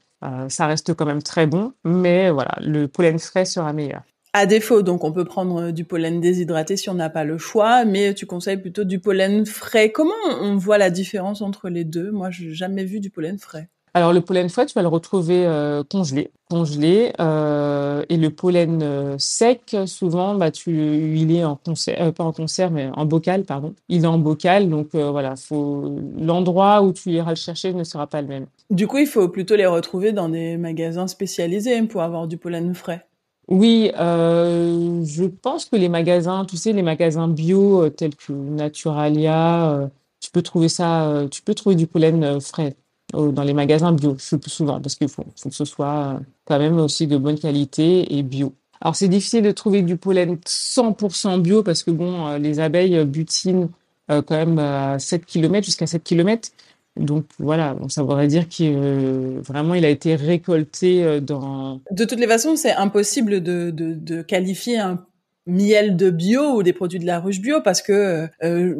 ça 0.49 0.67
reste 0.67 0.95
quand 0.95 1.07
même 1.07 1.23
très 1.23 1.47
bon, 1.47 1.73
mais 1.85 2.31
voilà, 2.31 2.57
le 2.61 2.89
pollen 2.89 3.19
frais 3.19 3.45
sera 3.45 3.73
meilleur. 3.73 4.03
À 4.33 4.45
défaut, 4.45 4.83
donc 4.83 5.03
on 5.03 5.13
peut 5.13 5.25
prendre 5.25 5.71
du 5.71 5.87
pollen 5.87 6.21
déshydraté 6.21 6.77
si 6.77 6.91
on 6.91 6.95
n'a 6.95 7.09
pas 7.09 7.25
le 7.25 7.39
choix, 7.39 7.87
mais 7.87 8.13
tu 8.13 8.27
conseilles 8.27 8.59
plutôt 8.59 8.85
du 8.85 8.99
pollen 8.99 9.47
frais. 9.47 9.93
Comment 9.93 10.13
on 10.43 10.59
voit 10.59 10.77
la 10.77 10.91
différence 10.91 11.41
entre 11.41 11.71
les 11.71 11.85
deux? 11.85 12.11
Moi, 12.11 12.31
je 12.31 12.45
n'ai 12.45 12.53
jamais 12.53 12.85
vu 12.85 13.01
du 13.01 13.09
pollen 13.09 13.39
frais. 13.39 13.71
Alors 13.97 14.13
le 14.13 14.21
pollen 14.21 14.51
frais, 14.51 14.67
tu 14.67 14.75
vas 14.75 14.83
le 14.83 14.89
retrouver 14.89 15.47
euh, 15.47 15.83
congelé, 15.83 16.31
congelé, 16.51 17.15
euh, 17.19 18.05
et 18.11 18.19
le 18.19 18.29
pollen 18.29 18.83
euh, 18.83 19.17
sec, 19.17 19.75
souvent, 19.87 20.35
bah 20.35 20.51
tu, 20.51 21.17
il 21.17 21.35
est 21.35 21.45
en 21.45 21.57
conserve, 21.57 22.13
pas 22.13 22.25
en 22.25 22.33
conserve, 22.33 22.75
mais 22.75 22.91
en 22.93 23.07
bocal, 23.07 23.45
pardon. 23.45 23.75
Il 23.89 24.05
est 24.05 24.07
en 24.07 24.19
bocal, 24.19 24.69
donc 24.69 24.89
voilà, 24.95 25.35
faut 25.37 25.97
l'endroit 26.19 26.83
où 26.83 26.93
tu 26.93 27.13
iras 27.13 27.31
le 27.31 27.37
chercher 27.37 27.73
ne 27.73 27.85
sera 27.85 28.07
pas 28.07 28.21
le 28.21 28.29
même. 28.29 28.47
Du 28.69 28.87
coup, 28.87 28.99
il 28.99 29.07
faut 29.07 29.31
plutôt 29.31 29.57
les 29.57 29.65
retrouver 29.65 30.13
dans 30.13 30.29
des 30.29 30.59
magasins 30.59 31.07
spécialisés 31.07 31.81
pour 31.85 32.03
avoir 32.03 32.27
du 32.27 32.37
pollen 32.37 32.75
frais. 32.75 33.07
Oui, 33.49 33.91
je 33.97 35.25
pense 35.25 35.65
que 35.65 35.77
les 35.77 35.89
magasins, 35.89 36.45
tu 36.45 36.59
sais, 36.59 36.75
les 36.75 36.83
magasins 36.83 37.29
bio 37.29 37.89
tels 37.89 38.15
que 38.15 38.35
Naturalia, 38.35 39.89
tu 40.21 40.31
peux 40.31 40.43
trouver 40.43 40.69
ça, 40.69 41.25
tu 41.31 41.41
peux 41.41 41.55
trouver 41.55 41.77
du 41.77 41.87
pollen 41.87 42.43
frais 42.43 42.77
dans 43.13 43.43
les 43.45 43.55
magasins 43.55 43.93
bio, 43.93 44.15
plus 44.15 44.51
souvent, 44.51 44.81
parce 44.81 44.97
qu'il 44.97 45.09
faut, 45.09 45.23
que 45.23 45.51
ce 45.51 45.65
soit 45.65 46.21
quand 46.45 46.59
même 46.59 46.79
aussi 46.79 47.07
de 47.07 47.17
bonne 47.17 47.39
qualité 47.39 48.17
et 48.17 48.23
bio. 48.23 48.53
Alors 48.81 48.97
c'est 48.97 49.09
difficile 49.09 49.43
de 49.43 49.53
trouver 49.53 49.83
du 49.83 49.97
pollen 49.97 50.37
100% 50.37 51.41
bio 51.41 51.63
parce 51.63 51.83
que 51.83 51.91
bon, 51.91 52.37
les 52.37 52.61
abeilles 52.61 53.05
butinent 53.05 53.69
quand 54.09 54.31
même 54.31 54.59
à 54.59 54.99
7 54.99 55.25
km 55.25 55.65
jusqu'à 55.65 55.87
7 55.87 56.03
km. 56.03 56.51
Donc 56.97 57.27
voilà, 57.39 57.77
ça 57.89 58.03
voudrait 58.03 58.27
dire 58.27 58.49
qu'il 58.49 58.75
euh, 58.75 59.41
vraiment 59.43 59.75
il 59.75 59.85
a 59.85 59.91
été 59.91 60.15
récolté 60.15 61.05
euh, 61.05 61.21
dans. 61.21 61.81
De 61.91 62.05
toutes 62.05 62.19
les 62.19 62.27
façons, 62.27 62.57
c'est 62.57 62.73
impossible 62.73 63.43
de, 63.43 63.71
de, 63.71 63.93
de, 63.93 64.23
qualifier 64.23 64.79
un 64.79 65.05
miel 65.47 65.97
de 65.97 66.11
bio 66.11 66.57
ou 66.57 66.63
des 66.63 66.73
produits 66.73 66.99
de 66.99 67.07
la 67.07 67.21
ruche 67.21 67.41
bio 67.41 67.61
parce 67.63 67.81
que 67.83 68.29
euh, 68.43 68.75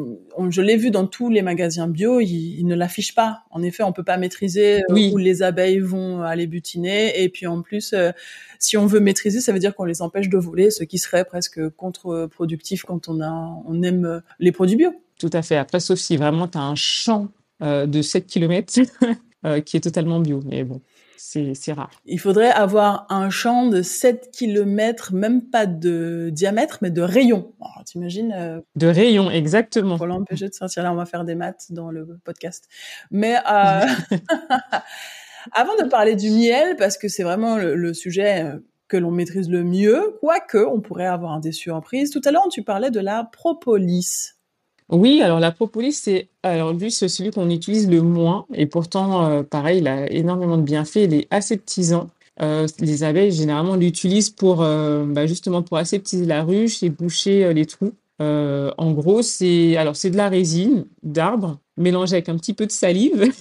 je 0.49 0.61
l'ai 0.61 0.75
vu 0.75 0.91
dans 0.91 1.07
tous 1.07 1.29
les 1.29 1.41
magasins 1.41 1.87
bio, 1.87 2.19
ils, 2.19 2.65
ne 2.65 2.75
l'affichent 2.75 3.15
pas. 3.15 3.43
En 3.51 3.63
effet, 3.63 3.83
on 3.83 3.93
peut 3.93 4.03
pas 4.03 4.17
maîtriser 4.17 4.81
où 4.89 5.17
les 5.17 5.43
abeilles 5.43 5.79
vont 5.79 6.21
aller 6.21 6.47
butiner 6.47 7.21
et 7.21 7.29
puis 7.29 7.47
en 7.47 7.61
plus, 7.61 7.95
si 8.59 8.77
on 8.77 8.85
veut 8.85 8.99
maîtriser, 8.99 9.39
ça 9.39 9.53
veut 9.53 9.59
dire 9.59 9.75
qu'on 9.75 9.85
les 9.85 10.01
empêche 10.01 10.29
de 10.29 10.37
voler, 10.37 10.69
ce 10.71 10.83
qui 10.83 10.97
serait 10.97 11.25
presque 11.25 11.69
contre-productif 11.69 12.83
quand 12.83 13.07
on 13.07 13.21
a 13.21 13.61
on 13.65 13.81
aime 13.83 14.21
les 14.39 14.51
produits 14.51 14.75
bio. 14.75 14.91
Tout 15.19 15.29
à 15.33 15.41
fait. 15.41 15.55
Après, 15.57 15.79
sauf 15.79 15.97
si 15.97 16.17
vraiment 16.17 16.47
tu 16.47 16.57
as 16.57 16.61
un 16.61 16.75
champ 16.75 17.29
euh, 17.63 17.87
de 17.87 18.03
7 18.03 18.27
km 18.27 18.79
euh, 19.45 19.61
qui 19.61 19.77
est 19.77 19.81
totalement 19.81 20.19
bio. 20.19 20.41
Mais 20.45 20.63
bon, 20.63 20.81
c'est 21.17 21.73
rare. 21.73 21.91
Il 22.05 22.19
faudrait 22.19 22.51
avoir 22.51 23.05
un 23.09 23.29
champ 23.29 23.67
de 23.67 23.81
7 23.81 24.31
km, 24.31 25.13
même 25.13 25.41
pas 25.41 25.65
de 25.65 26.29
diamètre, 26.31 26.79
mais 26.81 26.91
de 26.91 27.01
rayon. 27.01 27.53
T'imagines 27.85 28.33
euh, 28.35 28.59
De 28.75 28.87
rayon, 28.87 29.31
exactement. 29.31 29.97
Pour 29.97 30.07
l'empêcher 30.07 30.49
de 30.49 30.53
sortir 30.53 30.83
là, 30.83 30.91
on 30.91 30.95
va 30.95 31.05
faire 31.05 31.23
des 31.23 31.35
maths 31.35 31.67
dans 31.71 31.91
le 31.91 32.19
podcast. 32.23 32.67
Mais 33.11 33.35
avant 35.53 35.75
de 35.77 35.87
parler 35.89 36.15
du 36.15 36.31
miel, 36.31 36.75
parce 36.77 36.97
que 36.97 37.07
c'est 37.07 37.23
vraiment 37.23 37.57
le, 37.57 37.93
sujet 37.93 38.45
que 38.87 38.97
l'on 38.97 39.11
maîtrise 39.11 39.49
le 39.49 39.63
mieux, 39.63 40.17
quoique 40.19 40.57
on 40.57 40.79
pourrait 40.79 41.07
avoir 41.07 41.39
des 41.39 41.51
surprises. 41.51 42.09
Tout 42.11 42.21
à 42.25 42.31
l'heure, 42.31 42.47
tu 42.49 42.63
parlais 42.63 42.91
de 42.91 42.99
la 42.99 43.23
propolis. 43.23 44.36
Oui, 44.89 45.21
alors 45.21 45.39
la 45.39 45.51
propolis, 45.51 45.93
c'est 45.93 46.29
alors 46.43 46.73
lui, 46.73 46.91
c'est 46.91 47.09
celui 47.09 47.31
qu'on 47.31 47.49
utilise 47.49 47.89
le 47.89 48.01
moins 48.01 48.45
et 48.53 48.65
pourtant, 48.65 49.25
euh, 49.25 49.43
pareil, 49.43 49.79
il 49.79 49.87
a 49.87 50.09
énormément 50.11 50.57
de 50.57 50.63
bienfaits. 50.63 50.97
Il 51.03 51.13
est 51.13 51.27
aseptisant. 51.29 52.09
Euh, 52.41 52.67
les 52.79 53.03
abeilles, 53.03 53.31
généralement, 53.31 53.75
l'utilisent 53.75 54.29
pour 54.29 54.61
euh, 54.61 55.03
bah, 55.05 55.25
justement 55.25 55.61
pour 55.61 55.77
aseptiser 55.77 56.25
la 56.25 56.43
ruche 56.43 56.83
et 56.83 56.89
boucher 56.89 57.53
les 57.53 57.65
trous. 57.65 57.93
en 58.19 58.91
gros, 58.91 59.21
c'est 59.21 59.75
alors 59.75 59.95
c'est 59.95 60.09
de 60.09 60.17
la 60.17 60.29
résine 60.29 60.85
d'arbre 61.03 61.59
mélangée 61.77 62.13
avec 62.13 62.29
un 62.29 62.37
petit 62.37 62.53
peu 62.53 62.65
de 62.65 62.71
salive, 62.71 63.31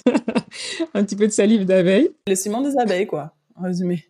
un 0.95 1.05
petit 1.05 1.17
peu 1.17 1.27
de 1.27 1.33
salive 1.33 1.65
d'abeille. 1.65 2.11
Le 2.27 2.35
ciment 2.35 2.61
des 2.61 2.77
abeilles, 2.77 3.07
quoi, 3.07 3.33
en 3.55 3.65
résumé. 3.65 4.05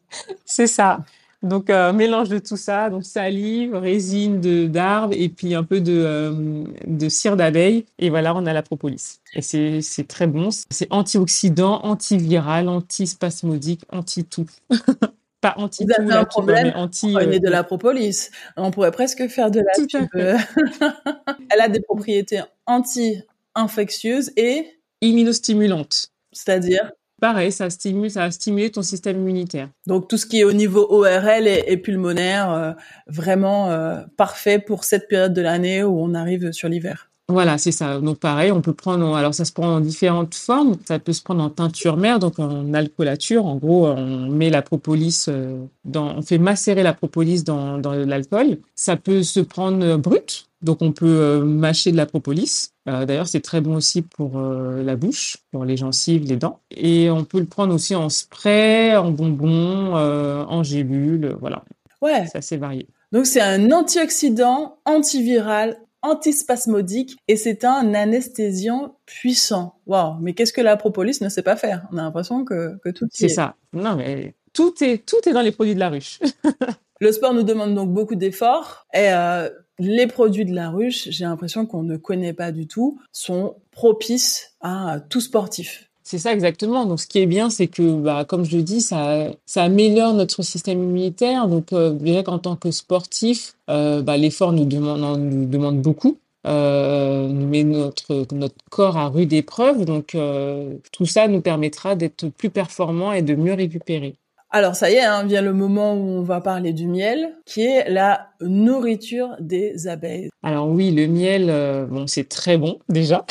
C'est 0.45 0.67
ça. 0.67 1.05
Donc, 1.47 1.71
euh, 1.71 1.93
mélange 1.93 2.29
de 2.29 2.39
tout 2.39 2.57
ça, 2.57 2.91
donc 2.91 3.05
salive, 3.05 3.75
résine 3.75 4.41
de 4.41 4.67
d'arbre 4.67 5.15
et 5.17 5.29
puis 5.29 5.55
un 5.55 5.65
peu 5.65 5.81
de, 5.81 5.93
euh, 5.93 6.65
de 6.87 7.09
cire 7.09 7.37
d'abeille. 7.37 7.87
Et 7.99 8.11
voilà, 8.11 8.35
on 8.35 8.47
a 8.47 8.53
la 8.53 8.63
propolis. 8.63 9.21
Et 9.35 9.43
c'est, 9.43 10.09
très 10.09 10.27
bon. 10.27 10.51
C'est 10.71 10.89
antioxydant, 10.91 11.81
antiviral, 11.85 12.69
antispasmodique, 12.69 13.83
anti-tout. 13.93 14.47
Pas 15.41 15.55
anti-tout, 15.59 15.93
Vous 15.99 16.11
avez 16.11 16.15
un 16.15 16.25
problème, 16.25 16.73
anti... 16.77 17.15
On 17.15 17.19
est 17.19 17.41
de 17.41 17.49
la 17.49 17.63
propolis. 17.63 18.31
On 18.57 18.71
pourrait 18.71 18.91
presque 18.91 19.29
faire 19.29 19.51
de 19.51 19.61
la 19.61 19.87
pub. 19.87 20.09
Elle 21.51 21.61
a 21.61 21.69
des 21.69 21.81
propriétés 21.81 22.41
anti-infectieuses 22.67 24.33
et... 24.37 24.73
Immunostimulantes. 25.03 26.11
C'est-à-dire 26.33 26.91
Pareil, 27.21 27.51
ça 27.51 27.71
stimule, 27.71 28.11
ça 28.11 28.21
va 28.21 28.31
stimuler 28.31 28.71
ton 28.71 28.83
système 28.83 29.19
immunitaire. 29.19 29.71
Donc 29.87 30.09
tout 30.09 30.19
ce 30.19 30.27
qui 30.27 30.41
est 30.41 30.45
au 30.45 30.53
niveau 30.53 30.87
ORL 30.91 31.49
et, 31.49 31.77
pulmonaire, 31.79 32.51
euh, 32.51 32.73
vraiment 33.07 33.71
euh, 33.71 34.03
parfait 34.19 34.59
pour 34.59 34.85
cette 34.85 35.09
période 35.09 35.33
de 35.33 35.41
l'année 35.41 35.83
où 35.83 35.99
on 35.99 36.15
arrive 36.15 36.53
sur 36.53 36.69
l'hiver. 36.69 37.11
Voilà, 37.29 37.59
c'est 37.59 37.73
ça. 37.73 37.99
Donc 38.01 38.19
pareil, 38.21 38.53
on 38.53 38.61
peut 38.61 38.73
prendre, 38.73 39.17
alors 39.17 39.35
ça 39.35 39.45
se 39.45 39.53
prend 39.53 39.67
en 39.67 39.81
différentes 39.81 40.35
formes. 40.35 40.77
Ça 40.87 41.01
peut 41.01 41.13
se 41.13 41.23
prendre 41.23 41.43
en 41.43 41.51
teinture 41.51 41.97
mère, 41.97 42.21
donc 42.21 42.39
en 42.39 42.73
alcoolature. 42.73 43.47
En 43.47 43.57
gros, 43.57 43.89
on 43.89 44.29
met 44.29 44.49
la 44.49 44.63
propolis 44.63 45.25
euh, 45.29 45.65
dans, 45.85 46.19
on 46.19 46.23
fait 46.23 46.39
macérer 46.39 46.85
la 46.85 46.93
propolis 46.93 47.43
dans, 47.43 47.79
dans 47.79 47.95
l'alcool. 47.95 48.59
Ça 48.77 48.97
peut 48.97 49.25
se 49.25 49.41
prendre 49.41 49.97
brut, 49.97 50.46
donc 50.63 50.83
on 50.83 50.93
peut 50.93 51.07
euh, 51.07 51.45
mâcher 51.45 51.93
de 51.93 51.97
la 51.97 52.07
propolis. 52.07 52.71
Euh, 52.89 53.05
d'ailleurs, 53.05 53.29
c'est 53.29 53.41
très 53.41 53.61
bon 53.61 53.77
aussi 53.77 54.03
pour 54.03 54.39
la 54.41 54.97
bouche, 54.97 55.39
pour 55.53 55.65
les 55.65 55.77
gencives, 55.77 56.25
les 56.25 56.37
dents. 56.37 56.61
Et 56.71 57.11
on 57.11 57.25
peut 57.25 57.41
le 57.41 57.47
prendre 57.47 57.75
aussi 57.75 57.95
en 57.95 58.09
spray, 58.09 58.97
en 58.97 59.11
bonbon, 59.11 59.95
en 59.95 60.63
gélule, 60.63 61.37
voilà. 61.41 61.65
Ouais. 62.03 62.27
C'est 62.31 62.39
assez 62.39 62.57
varié. 62.57 62.87
Donc 63.13 63.27
c'est 63.27 63.41
un 63.41 63.71
antioxydant, 63.71 64.79
antiviral, 64.85 65.79
antispasmodique 66.03 67.17
et 67.29 67.37
c'est 67.37 67.65
un 67.65 67.95
anesthésiant 67.95 68.97
puissant. 69.07 69.81
Waouh, 69.87 70.17
mais 70.21 70.35
qu'est-ce 70.35 70.53
que 70.53 70.61
la 70.61 70.77
propolis 70.77 71.19
ne 71.21 71.29
sait 71.29 71.43
pas 71.43 71.57
faire? 71.57 71.87
On 71.93 71.99
a 71.99 72.03
l'impression 72.03 72.45
que, 72.45 72.79
que 72.83 72.91
tout 72.91 73.09
C'est 73.11 73.29
ça. 73.29 73.57
Non, 73.73 73.97
mais 73.97 74.35
tout 74.53 74.73
est, 74.83 75.05
tout 75.07 75.29
est 75.29 75.33
dans 75.33 75.43
les 75.43 75.53
produits 75.53 75.75
de 75.75 75.81
la 75.81 75.89
ruche. 75.89 76.21
Le 77.01 77.13
sport 77.13 77.35
nous 77.35 77.43
demande 77.43 77.75
donc 77.75 77.93
beaucoup 77.93 78.15
d'efforts 78.15 78.87
et 78.95 79.11
euh, 79.11 79.51
les 79.79 80.07
produits 80.07 80.45
de 80.45 80.55
la 80.55 80.71
ruche, 80.71 81.09
j'ai 81.11 81.25
l'impression 81.25 81.67
qu'on 81.67 81.83
ne 81.83 81.97
connaît 81.97 82.33
pas 82.33 82.53
du 82.53 82.67
tout, 82.67 82.99
sont 83.13 83.57
propices 83.71 84.55
à 84.61 85.01
tout 85.09 85.21
sportif. 85.21 85.91
C'est 86.03 86.19
ça 86.19 86.33
exactement. 86.33 86.87
Donc, 86.87 87.01
ce 87.01 87.09
qui 87.09 87.19
est 87.19 87.27
bien, 87.27 87.51
c'est 87.51 87.67
que, 87.67 87.97
bah, 87.97 88.25
comme 88.25 88.45
je 88.45 88.57
le 88.57 88.63
dis, 88.63 88.81
ça, 88.81 89.33
améliore 89.57 90.15
notre 90.15 90.43
système 90.43 90.81
immunitaire. 90.85 91.49
Donc, 91.49 91.73
euh, 91.73 91.91
déjà 91.91 92.23
qu'en 92.23 92.39
tant 92.39 92.55
que 92.55 92.71
sportif, 92.71 93.55
euh, 93.69 94.03
bah, 94.03 94.17
l'effort 94.17 94.53
nous 94.53 94.67
demande, 94.67 95.21
nous 95.21 95.83
beaucoup. 95.83 96.17
Euh, 96.47 97.29
met 97.29 97.65
notre, 97.65 98.25
notre 98.33 98.55
corps 98.71 98.97
à 98.97 99.09
rude 99.09 99.33
épreuve. 99.33 99.85
Donc, 99.85 100.15
euh, 100.15 100.77
tout 100.93 101.07
ça 101.07 101.27
nous 101.27 101.41
permettra 101.41 101.97
d'être 101.97 102.29
plus 102.29 102.51
performants 102.51 103.13
et 103.13 103.23
de 103.23 103.35
mieux 103.35 103.55
récupérer. 103.55 104.15
Alors 104.57 104.75
ça 104.75 104.91
y 104.91 104.95
est, 104.95 105.05
hein, 105.05 105.23
vient 105.27 105.43
le 105.43 105.53
moment 105.53 105.93
où 105.93 106.09
on 106.09 106.23
va 106.23 106.41
parler 106.41 106.73
du 106.73 106.87
miel, 106.87 107.35
qui 107.45 107.61
est 107.61 107.91
la 107.91 108.29
nourriture 108.41 109.37
des 109.39 109.87
abeilles. 109.87 110.31
Alors 110.43 110.67
oui, 110.67 110.93
le 110.93 111.07
miel, 111.09 111.51
euh, 111.51 111.85
bon, 111.85 112.07
c'est 112.07 112.27
très 112.27 112.57
bon 112.57 112.79
déjà. 112.89 113.27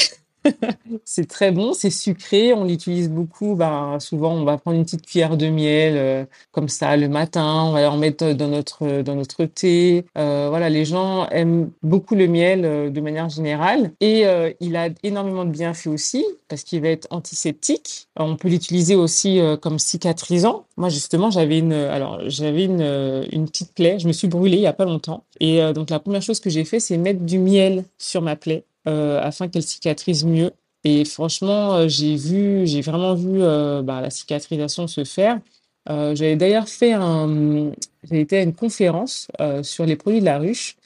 c'est 1.05 1.27
très 1.27 1.51
bon, 1.51 1.73
c'est 1.73 1.89
sucré, 1.89 2.53
on 2.53 2.65
l'utilise 2.65 3.09
beaucoup. 3.09 3.55
Ben, 3.55 3.99
souvent, 3.99 4.33
on 4.33 4.43
va 4.43 4.57
prendre 4.57 4.77
une 4.77 4.85
petite 4.85 5.05
cuillère 5.05 5.37
de 5.37 5.47
miel 5.47 5.95
euh, 5.97 6.25
comme 6.51 6.69
ça 6.69 6.97
le 6.97 7.09
matin, 7.09 7.63
on 7.65 7.71
va 7.71 7.91
en 7.91 7.97
mettre 7.97 8.33
dans 8.33 8.47
notre 8.47 9.01
dans 9.01 9.15
notre 9.15 9.45
thé. 9.45 10.05
Euh, 10.17 10.47
voilà, 10.49 10.69
les 10.69 10.85
gens 10.85 11.27
aiment 11.29 11.71
beaucoup 11.83 12.15
le 12.15 12.27
miel 12.27 12.65
euh, 12.65 12.89
de 12.89 13.01
manière 13.01 13.29
générale 13.29 13.91
et 14.01 14.25
il 14.59 14.75
a 14.75 14.89
énormément 15.03 15.45
de 15.45 15.51
bienfaits 15.51 15.87
aussi 15.87 16.25
parce 16.47 16.63
qu'il 16.63 16.81
va 16.81 16.89
être 16.89 17.07
antiseptique. 17.09 18.07
On 18.15 18.35
peut 18.35 18.49
l'utiliser 18.49 18.95
aussi 18.95 19.39
comme 19.61 19.79
cicatrisant. 19.79 20.65
Moi, 20.77 20.89
justement, 20.89 21.31
j'avais 21.31 21.59
une 21.59 21.73
alors 21.73 22.19
j'avais 22.27 22.65
une 22.65 23.25
une 23.31 23.45
petite 23.45 23.73
plaie, 23.73 23.99
je 23.99 24.07
me 24.07 24.13
suis 24.13 24.27
brûlée 24.27 24.57
il 24.57 24.63
y 24.63 24.67
a 24.67 24.73
pas 24.73 24.85
longtemps 24.85 25.23
et 25.39 25.61
donc 25.73 25.89
la 25.89 25.99
première 25.99 26.21
chose 26.21 26.39
que 26.39 26.49
j'ai 26.49 26.65
fait, 26.65 26.79
c'est 26.79 26.97
mettre 26.97 27.21
du 27.21 27.39
miel 27.39 27.85
sur 27.97 28.21
ma 28.21 28.35
plaie 28.35 28.65
euh, 28.87 29.19
afin 29.21 29.47
qu'elle 29.47 29.63
cicatrise 29.63 30.25
mieux. 30.25 30.51
Et 30.83 31.05
franchement, 31.05 31.75
euh, 31.75 31.87
j'ai 31.87 32.15
vu, 32.15 32.67
j'ai 32.67 32.81
vraiment 32.81 33.15
vu 33.15 33.41
euh, 33.41 33.81
bah, 33.81 34.01
la 34.01 34.09
cicatrisation 34.09 34.87
se 34.87 35.03
faire. 35.03 35.39
J'avais 35.87 36.35
d'ailleurs 36.35 36.67
fait 36.67 36.93
un, 36.93 37.71
j'ai 38.03 38.21
été 38.21 38.39
à 38.39 38.41
une 38.41 38.55
conférence 38.55 39.27
sur 39.61 39.85
les 39.85 39.95
produits 39.95 40.19
de 40.19 40.25
la 40.25 40.39
ruche 40.39 40.77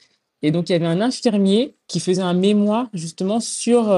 Et 0.42 0.50
donc, 0.50 0.68
il 0.68 0.72
y 0.72 0.74
avait 0.74 0.86
un 0.86 1.00
infirmier 1.00 1.74
qui 1.86 2.00
faisait 2.00 2.20
un 2.22 2.34
mémoire 2.34 2.88
justement 2.92 3.40
sur 3.40 3.90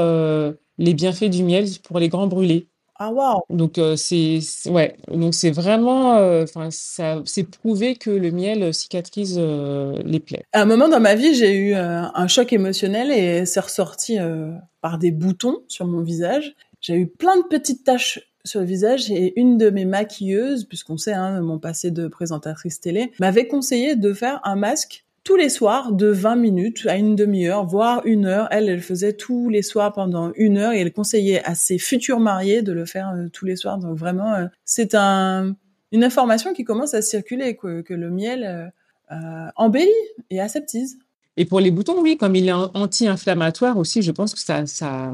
les 0.78 0.94
bienfaits 0.94 1.24
du 1.24 1.42
miel 1.42 1.66
pour 1.82 1.98
les 1.98 2.08
grands 2.08 2.28
brûlés. 2.28 2.68
Ah 3.04 3.10
waouh 3.10 3.40
Donc 3.50 3.78
euh, 3.78 3.96
c'est 3.96 4.38
c'est- 4.40 4.70
ouais, 4.70 4.94
donc 5.08 5.34
c'est 5.34 5.50
vraiment 5.50 6.14
euh, 6.18 6.44
enfin 6.44 6.68
ça 6.70 7.20
c'est 7.24 7.42
prouvé 7.50 7.96
que 7.96 8.10
le 8.10 8.30
miel 8.30 8.72
cicatrise 8.72 9.38
euh, 9.40 10.00
les 10.04 10.20
plaies. 10.20 10.44
À 10.52 10.62
un 10.62 10.66
moment 10.66 10.88
dans 10.88 11.00
ma 11.00 11.16
vie, 11.16 11.34
j'ai 11.34 11.52
eu 11.52 11.74
euh, 11.74 12.02
un 12.14 12.28
choc 12.28 12.52
émotionnel 12.52 13.10
et 13.10 13.44
c'est 13.44 13.58
ressorti 13.58 14.20
euh, 14.20 14.52
par 14.82 14.98
des 14.98 15.10
boutons 15.10 15.64
sur 15.66 15.84
mon 15.88 16.00
visage. 16.00 16.54
J'ai 16.80 16.94
eu 16.94 17.08
plein 17.08 17.36
de 17.36 17.42
petites 17.50 17.82
taches 17.82 18.20
sur 18.44 18.60
le 18.60 18.66
visage 18.66 19.10
et 19.10 19.32
une 19.40 19.58
de 19.58 19.70
mes 19.70 19.84
maquilleuses, 19.84 20.64
puisqu'on 20.64 20.96
sait 20.96 21.12
hein, 21.12 21.40
mon 21.40 21.58
passé 21.58 21.90
de 21.90 22.06
présentatrice 22.06 22.80
télé, 22.80 23.10
m'avait 23.18 23.48
conseillé 23.48 23.96
de 23.96 24.12
faire 24.12 24.40
un 24.44 24.54
masque 24.56 25.01
tous 25.24 25.36
les 25.36 25.48
soirs 25.48 25.92
de 25.92 26.08
20 26.08 26.36
minutes 26.36 26.86
à 26.86 26.96
une 26.96 27.14
demi-heure, 27.14 27.64
voire 27.64 28.02
une 28.04 28.26
heure. 28.26 28.48
Elle, 28.50 28.68
elle 28.68 28.80
faisait 28.80 29.12
tous 29.12 29.48
les 29.48 29.62
soirs 29.62 29.92
pendant 29.92 30.32
une 30.34 30.58
heure 30.58 30.72
et 30.72 30.80
elle 30.80 30.92
conseillait 30.92 31.42
à 31.44 31.54
ses 31.54 31.78
futurs 31.78 32.18
mariés 32.18 32.62
de 32.62 32.72
le 32.72 32.84
faire 32.86 33.10
euh, 33.10 33.28
tous 33.32 33.44
les 33.44 33.54
soirs. 33.56 33.78
Donc 33.78 33.96
vraiment, 33.96 34.34
euh, 34.34 34.46
c'est 34.64 34.94
un, 34.94 35.54
une 35.92 36.02
information 36.04 36.52
qui 36.54 36.64
commence 36.64 36.94
à 36.94 37.02
circuler, 37.02 37.56
que, 37.56 37.82
que 37.82 37.94
le 37.94 38.10
miel 38.10 38.44
euh, 38.44 39.14
euh, 39.14 39.48
embellit 39.56 39.88
et 40.30 40.40
aseptise. 40.40 40.98
Et 41.36 41.44
pour 41.44 41.60
les 41.60 41.70
boutons, 41.70 42.00
oui, 42.02 42.16
comme 42.16 42.34
il 42.34 42.48
est 42.48 42.52
an- 42.52 42.70
anti-inflammatoire 42.74 43.78
aussi, 43.78 44.02
je 44.02 44.10
pense 44.10 44.34
que 44.34 44.40
ça 44.40 44.66
ça 44.66 45.12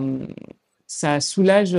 ça 0.87 1.21
soulage 1.21 1.77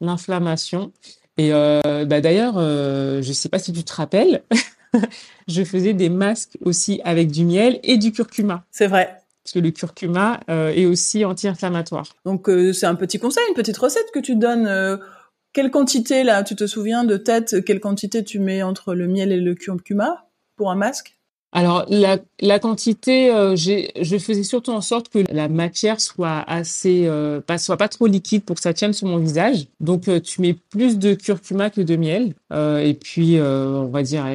l'inflammation. 0.00 0.92
Et 1.36 1.50
bah 1.50 2.20
d'ailleurs, 2.22 2.54
je 2.58 3.32
sais 3.34 3.50
pas 3.50 3.58
si 3.58 3.72
tu 3.74 3.84
te 3.84 3.92
rappelles, 3.92 4.42
je 5.48 5.64
faisais 5.64 5.92
des 5.92 6.08
masques 6.08 6.56
aussi 6.64 7.00
avec 7.04 7.30
du 7.30 7.44
miel 7.44 7.80
et 7.82 7.98
du 7.98 8.12
curcuma. 8.12 8.64
C'est 8.70 8.86
vrai. 8.86 9.18
Parce 9.44 9.52
que 9.52 9.58
le 9.58 9.70
curcuma 9.72 10.40
euh, 10.48 10.70
est 10.70 10.86
aussi 10.86 11.22
anti-inflammatoire. 11.24 12.16
Donc 12.24 12.48
euh, 12.48 12.72
c'est 12.72 12.86
un 12.86 12.94
petit 12.94 13.18
conseil, 13.18 13.44
une 13.50 13.54
petite 13.54 13.76
recette 13.76 14.10
que 14.12 14.18
tu 14.18 14.36
donnes. 14.36 14.66
euh, 14.66 14.96
quelle 15.52 15.70
quantité 15.70 16.24
là, 16.24 16.42
tu 16.42 16.56
te 16.56 16.66
souviens 16.66 17.04
de 17.04 17.16
tête, 17.16 17.62
quelle 17.64 17.78
quantité 17.78 18.24
tu 18.24 18.38
mets 18.38 18.62
entre 18.62 18.94
le 18.94 19.06
miel 19.06 19.30
et 19.32 19.36
le 19.36 19.54
curcuma 19.54 20.26
pour 20.56 20.70
un 20.70 20.76
masque? 20.76 21.18
Alors, 21.52 21.84
la, 21.88 22.18
la 22.40 22.58
quantité, 22.58 23.28
je 23.54 24.18
faisais 24.18 24.42
surtout 24.42 24.72
en 24.72 24.80
sorte 24.80 25.08
que 25.08 25.20
la 25.32 25.48
matière 25.48 26.00
soit 26.00 26.40
assez, 26.48 27.08
pas, 27.46 27.58
soit 27.58 27.76
pas 27.76 27.86
trop 27.86 28.08
liquide 28.08 28.42
pour 28.42 28.56
que 28.56 28.62
ça 28.62 28.74
tienne 28.74 28.92
sur 28.92 29.06
mon 29.06 29.18
visage. 29.18 29.68
Donc, 29.78 30.10
tu 30.24 30.40
mets 30.40 30.54
plus 30.54 30.98
de 30.98 31.14
curcuma 31.14 31.70
que 31.70 31.80
de 31.80 31.94
miel. 31.94 32.34
Et 32.52 32.98
puis, 33.00 33.38
on 33.40 33.86
va 33.86 34.02
dire, 34.02 34.26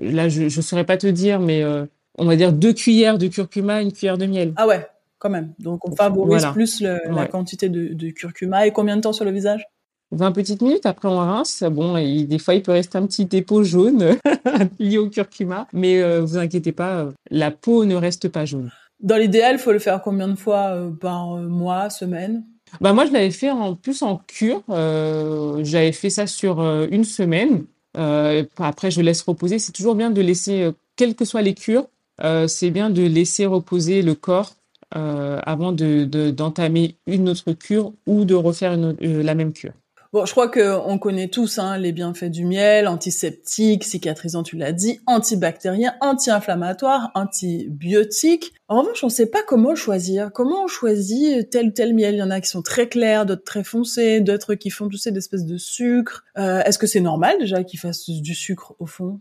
là, 0.00 0.28
je, 0.28 0.48
je 0.48 0.60
saurais 0.60 0.84
pas 0.84 0.96
te 0.96 1.06
dire, 1.06 1.40
mais 1.40 1.62
euh, 1.62 1.86
on 2.18 2.24
va 2.26 2.36
dire 2.36 2.52
deux 2.52 2.72
cuillères 2.72 3.18
de 3.18 3.26
curcuma, 3.28 3.82
une 3.82 3.92
cuillère 3.92 4.18
de 4.18 4.26
miel. 4.26 4.52
Ah 4.56 4.66
ouais, 4.66 4.86
quand 5.18 5.30
même. 5.30 5.52
Donc 5.58 5.86
on 5.88 5.94
favorise 5.94 6.28
Voilà. 6.42 6.52
plus 6.52 6.80
le- 6.80 6.98
la 7.14 7.26
quantité 7.26 7.68
de, 7.68 7.94
de 7.94 8.10
curcuma 8.10 8.66
et 8.66 8.72
combien 8.72 8.96
de 8.96 9.02
temps 9.02 9.12
sur 9.12 9.24
le 9.24 9.30
visage? 9.30 9.64
20 10.12 10.32
petites 10.32 10.60
minutes, 10.60 10.86
après 10.86 11.08
on 11.08 11.18
rince. 11.18 11.62
Bon, 11.70 11.96
et 11.96 12.24
des 12.24 12.38
fois, 12.40 12.54
il 12.54 12.62
peut 12.62 12.72
rester 12.72 12.98
un 12.98 13.06
petit 13.06 13.26
dépôt 13.26 13.62
jaune 13.62 14.16
lié 14.80 14.98
au 14.98 15.08
curcuma, 15.08 15.68
mais 15.72 16.02
euh, 16.02 16.20
vous 16.20 16.36
inquiétez 16.36 16.72
pas, 16.72 16.98
euh, 17.00 17.12
la 17.30 17.50
peau 17.52 17.84
ne 17.84 17.94
reste 17.94 18.28
pas 18.28 18.44
jaune. 18.44 18.70
Dans 18.98 19.16
l'idéal, 19.16 19.58
faut 19.58 19.72
le 19.72 19.78
faire 19.78 20.02
combien 20.02 20.26
de 20.28 20.34
fois 20.34 20.74
euh, 20.74 20.90
par 20.90 21.36
mois, 21.36 21.90
semaine? 21.90 22.44
Bah 22.80 22.92
moi, 22.92 23.06
je 23.06 23.12
l'avais 23.12 23.30
fait 23.30 23.50
en 23.50 23.74
plus 23.76 24.02
en 24.02 24.18
cure. 24.26 24.62
Euh, 24.68 25.60
j'avais 25.64 25.92
fait 25.92 26.10
ça 26.10 26.26
sur 26.26 26.60
euh, 26.60 26.86
une 26.90 27.04
semaine. 27.04 27.64
Euh, 27.96 28.44
après, 28.58 28.90
je 28.90 29.00
laisse 29.00 29.22
reposer. 29.22 29.58
C'est 29.58 29.72
toujours 29.72 29.94
bien 29.94 30.10
de 30.10 30.20
laisser, 30.20 30.62
euh, 30.62 30.72
quelles 30.96 31.14
que 31.14 31.24
soient 31.24 31.42
les 31.42 31.54
cures, 31.54 31.86
euh, 32.22 32.46
c'est 32.48 32.70
bien 32.70 32.90
de 32.90 33.02
laisser 33.02 33.46
reposer 33.46 34.02
le 34.02 34.14
corps 34.14 34.54
avant 34.92 35.70
de, 35.70 36.04
de- 36.04 36.32
d'entamer 36.32 36.96
une 37.06 37.28
autre 37.28 37.52
cure 37.52 37.92
ou 38.06 38.24
de 38.24 38.34
refaire 38.34 38.76
la 38.76 39.34
même 39.36 39.52
cure. 39.52 39.72
Bon, 40.12 40.26
je 40.26 40.32
crois 40.32 40.48
que 40.48 40.76
on 40.88 40.98
connaît 40.98 41.28
tous 41.28 41.60
hein, 41.60 41.78
les 41.78 41.92
bienfaits 41.92 42.24
du 42.24 42.44
miel, 42.44 42.88
antiseptique, 42.88 43.84
cicatrisant, 43.84 44.42
tu 44.42 44.56
l'as 44.56 44.72
dit, 44.72 44.98
antibactérien, 45.06 45.94
anti-inflammatoire, 46.00 47.12
antibiotique. 47.14 48.52
En 48.66 48.80
revanche, 48.80 49.04
on 49.04 49.06
ne 49.06 49.12
sait 49.12 49.26
pas 49.26 49.44
comment 49.46 49.76
choisir. 49.76 50.32
Comment 50.32 50.64
on 50.64 50.66
choisit 50.66 51.48
tel 51.50 51.68
ou 51.68 51.70
tel 51.70 51.94
miel? 51.94 52.16
Il 52.16 52.18
y 52.18 52.22
en 52.24 52.30
a 52.30 52.40
qui 52.40 52.48
sont 52.48 52.62
très 52.62 52.88
clairs, 52.88 53.24
d'autres 53.24 53.44
très 53.44 53.62
foncés, 53.62 54.20
d'autres 54.20 54.56
qui 54.56 54.70
font, 54.70 54.88
tu 54.88 54.98
sais, 54.98 55.16
espèces 55.16 55.46
de 55.46 55.58
sucre. 55.58 56.24
Euh, 56.36 56.60
Est-ce 56.64 56.78
que 56.80 56.88
c'est 56.88 56.98
normal 56.98 57.36
déjà 57.38 57.62
qu'ils 57.62 57.78
fassent 57.78 58.10
du 58.10 58.34
sucre 58.34 58.74
au 58.80 58.86
fond? 58.86 59.20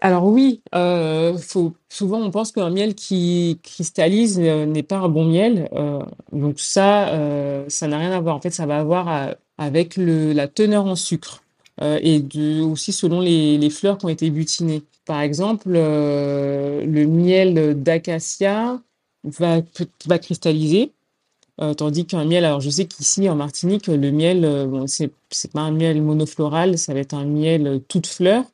Alors 0.00 0.26
oui, 0.26 0.62
euh, 0.74 1.38
faut, 1.38 1.74
souvent 1.88 2.20
on 2.20 2.30
pense 2.32 2.50
qu'un 2.50 2.70
miel 2.70 2.96
qui 2.96 3.60
cristallise 3.62 4.40
euh, 4.40 4.66
n'est 4.66 4.82
pas 4.82 4.96
un 4.96 5.08
bon 5.08 5.24
miel. 5.24 5.68
Euh, 5.72 6.00
donc 6.32 6.58
ça, 6.58 7.10
euh, 7.10 7.64
ça 7.68 7.86
n'a 7.86 7.98
rien 7.98 8.10
à 8.10 8.20
voir. 8.20 8.34
En 8.34 8.40
fait, 8.40 8.50
ça 8.50 8.66
va 8.66 8.78
avoir 8.78 9.08
à- 9.08 9.36
avec 9.58 9.96
la 9.96 10.48
teneur 10.48 10.86
en 10.86 10.96
sucre 10.96 11.44
euh, 11.82 11.98
et 12.02 12.60
aussi 12.60 12.92
selon 12.92 13.20
les, 13.20 13.70
fleurs 13.70 13.98
qui 13.98 14.06
ont 14.06 14.10
été 14.10 14.30
butinées. 14.30 14.82
Par 15.06 15.20
exemple, 15.20 15.72
euh, 15.74 16.84
le 16.86 17.06
miel 17.06 17.82
d'acacia 17.82 18.80
va, 19.24 19.62
cristalliser. 20.18 20.92
euh, 21.60 21.74
tandis 21.74 22.06
qu'un 22.06 22.24
miel, 22.24 22.44
alors 22.44 22.60
je 22.60 22.70
sais 22.70 22.86
qu'ici 22.86 23.28
en 23.28 23.36
Martinique, 23.36 23.86
le 23.88 24.10
miel, 24.10 24.66
bon, 24.68 24.86
c'est 24.86 25.12
pas 25.52 25.60
un 25.62 25.72
miel 25.72 26.02
monofloral, 26.02 26.78
ça 26.78 26.94
va 26.94 27.00
être 27.00 27.14
un 27.14 27.26
miel 27.26 27.80
toute 27.88 28.06
fleur. 28.06 28.44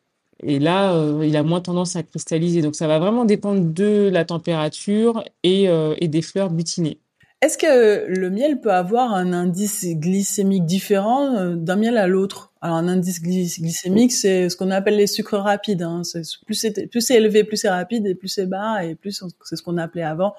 Et 0.42 0.58
là, 0.58 0.94
il 1.22 1.36
a 1.36 1.42
moins 1.42 1.60
tendance 1.60 1.96
à 1.96 2.02
cristalliser. 2.02 2.62
Donc, 2.62 2.74
ça 2.74 2.86
va 2.86 2.98
vraiment 2.98 3.26
dépendre 3.26 3.62
de 3.62 4.08
la 4.10 4.24
température 4.24 5.22
et 5.42 5.68
des 6.08 6.22
fleurs 6.22 6.50
butinées. 6.50 6.98
Est-ce 7.42 7.56
que 7.56 8.06
le 8.06 8.28
miel 8.28 8.60
peut 8.60 8.72
avoir 8.72 9.14
un 9.14 9.32
indice 9.32 9.86
glycémique 9.86 10.66
différent 10.66 11.36
euh, 11.36 11.54
d'un 11.56 11.76
miel 11.76 11.96
à 11.96 12.06
l'autre? 12.06 12.52
Alors 12.60 12.76
un 12.76 12.86
indice 12.86 13.22
gly- 13.22 13.60
glycémique, 13.60 14.12
c'est 14.12 14.50
ce 14.50 14.56
qu'on 14.56 14.70
appelle 14.70 14.96
les 14.96 15.06
sucres 15.06 15.38
rapides. 15.38 15.80
Hein. 15.82 16.02
Plus 16.44 16.54
c'est 16.54 16.86
plus 16.88 17.10
élevé, 17.10 17.44
plus 17.44 17.56
c'est 17.56 17.70
rapide, 17.70 18.06
et 18.06 18.14
plus 18.14 18.28
c'est 18.28 18.44
bas, 18.46 18.84
et 18.84 18.94
plus 18.94 19.24
c'est 19.44 19.56
ce 19.56 19.62
qu'on 19.62 19.78
appelait 19.78 20.02
avant 20.02 20.34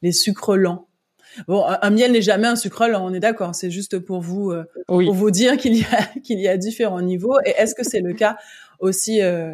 les 0.00 0.12
sucres 0.12 0.56
lents. 0.56 0.86
Bon, 1.46 1.66
un, 1.66 1.90
miel 1.90 2.12
n'est 2.12 2.22
jamais 2.22 2.46
un 2.46 2.56
sucre 2.56 2.86
lent, 2.86 3.04
on 3.04 3.12
est 3.12 3.20
d'accord. 3.20 3.54
C'est 3.54 3.70
juste 3.70 3.98
pour 3.98 4.22
vous 4.22 4.52
euh, 4.52 4.64
Oui. 4.88 5.04
pour 5.04 5.14
vous 5.14 5.30
dire 5.30 5.58
qu'il 5.58 5.76
y 5.76 5.84
a 5.84 6.02
qu'il 6.24 6.40
y 6.40 6.48
a 6.48 6.56
différents 6.56 7.02
niveaux. 7.02 7.38
Et 7.44 7.50
est-ce 7.58 7.74
que 7.74 7.84
c'est 7.84 8.00
le 8.00 8.14
cas 8.14 8.38
aussi 8.78 9.20
euh, 9.20 9.52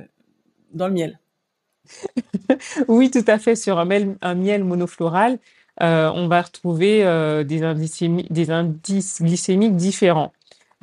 dans 0.73 0.87
le 0.87 0.95
miel? 0.95 1.19
Oui, 2.87 3.11
tout 3.11 3.25
à 3.27 3.39
fait. 3.39 3.57
Sur 3.57 3.81
un 3.81 3.85
miel, 3.85 4.17
un 4.21 4.35
miel 4.37 4.63
monofloral, 4.63 5.39
on 5.81 6.29
va 6.29 6.43
retrouver 6.43 7.05
euh, 7.05 7.45
des 7.45 7.63
indices, 7.63 9.23
glycémiques 9.23 9.77
différents. 9.77 10.33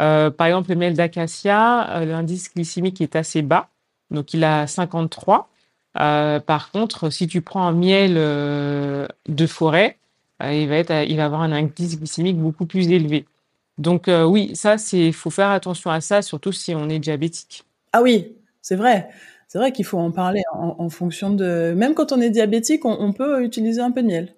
Euh, 0.02 0.30
par 0.32 0.48
exemple, 0.48 0.70
le 0.70 0.76
miel 0.76 0.94
d'acacia, 0.94 1.90
euh, 2.02 2.06
l'indice 2.06 2.54
glycémique 2.54 3.02
est 3.02 3.16
assez 3.16 3.42
bas, 3.42 3.70
donc 4.12 4.34
il 4.34 4.44
a 4.44 4.66
53. 4.68 5.50
Euh, 6.00 6.40
par 6.40 6.72
contre, 6.72 7.10
si 7.10 7.28
tu 7.28 7.42
prends 7.42 7.64
un 7.68 7.74
miel 7.74 8.14
euh, 8.18 9.08
de 9.28 9.46
forêt, 9.48 9.98
euh, 10.42 10.54
il 10.54 11.18
va 11.18 11.26
avoir 11.26 11.42
un 11.42 11.52
indice 11.52 11.98
glycémique 11.98 12.38
beaucoup 12.38 12.66
plus 12.66 12.90
élevé. 12.90 13.26
Donc 13.78 14.08
euh, 14.08 14.24
oui, 14.24 14.56
ça 14.56 14.78
c'est, 14.78 15.12
faut 15.12 15.30
faire 15.30 15.50
attention 15.50 15.92
à 15.92 16.02
ça, 16.02 16.22
surtout 16.22 16.52
si 16.52 16.74
on 16.76 16.90
est 16.90 17.00
diabétique. 17.00 17.64
Ah 17.94 18.02
oui, 18.02 18.36
c'est 18.62 18.76
vrai. 18.76 19.10
C'est 19.48 19.58
vrai 19.58 19.72
qu'il 19.74 19.84
faut 19.86 19.98
en 19.98 20.12
parler 20.12 20.44
en, 20.54 20.76
en 20.78 20.90
fonction 20.90 21.32
de. 21.32 21.74
Même 21.76 21.96
quand 21.96 22.12
on 22.12 22.22
est 22.22 22.30
diabétique, 22.30 22.86
on, 22.86 22.96
on 23.00 23.14
peut 23.14 23.44
utiliser 23.44 23.82
un 23.82 23.92
peu 23.92 24.02
de 24.04 24.08
miel. 24.08 24.36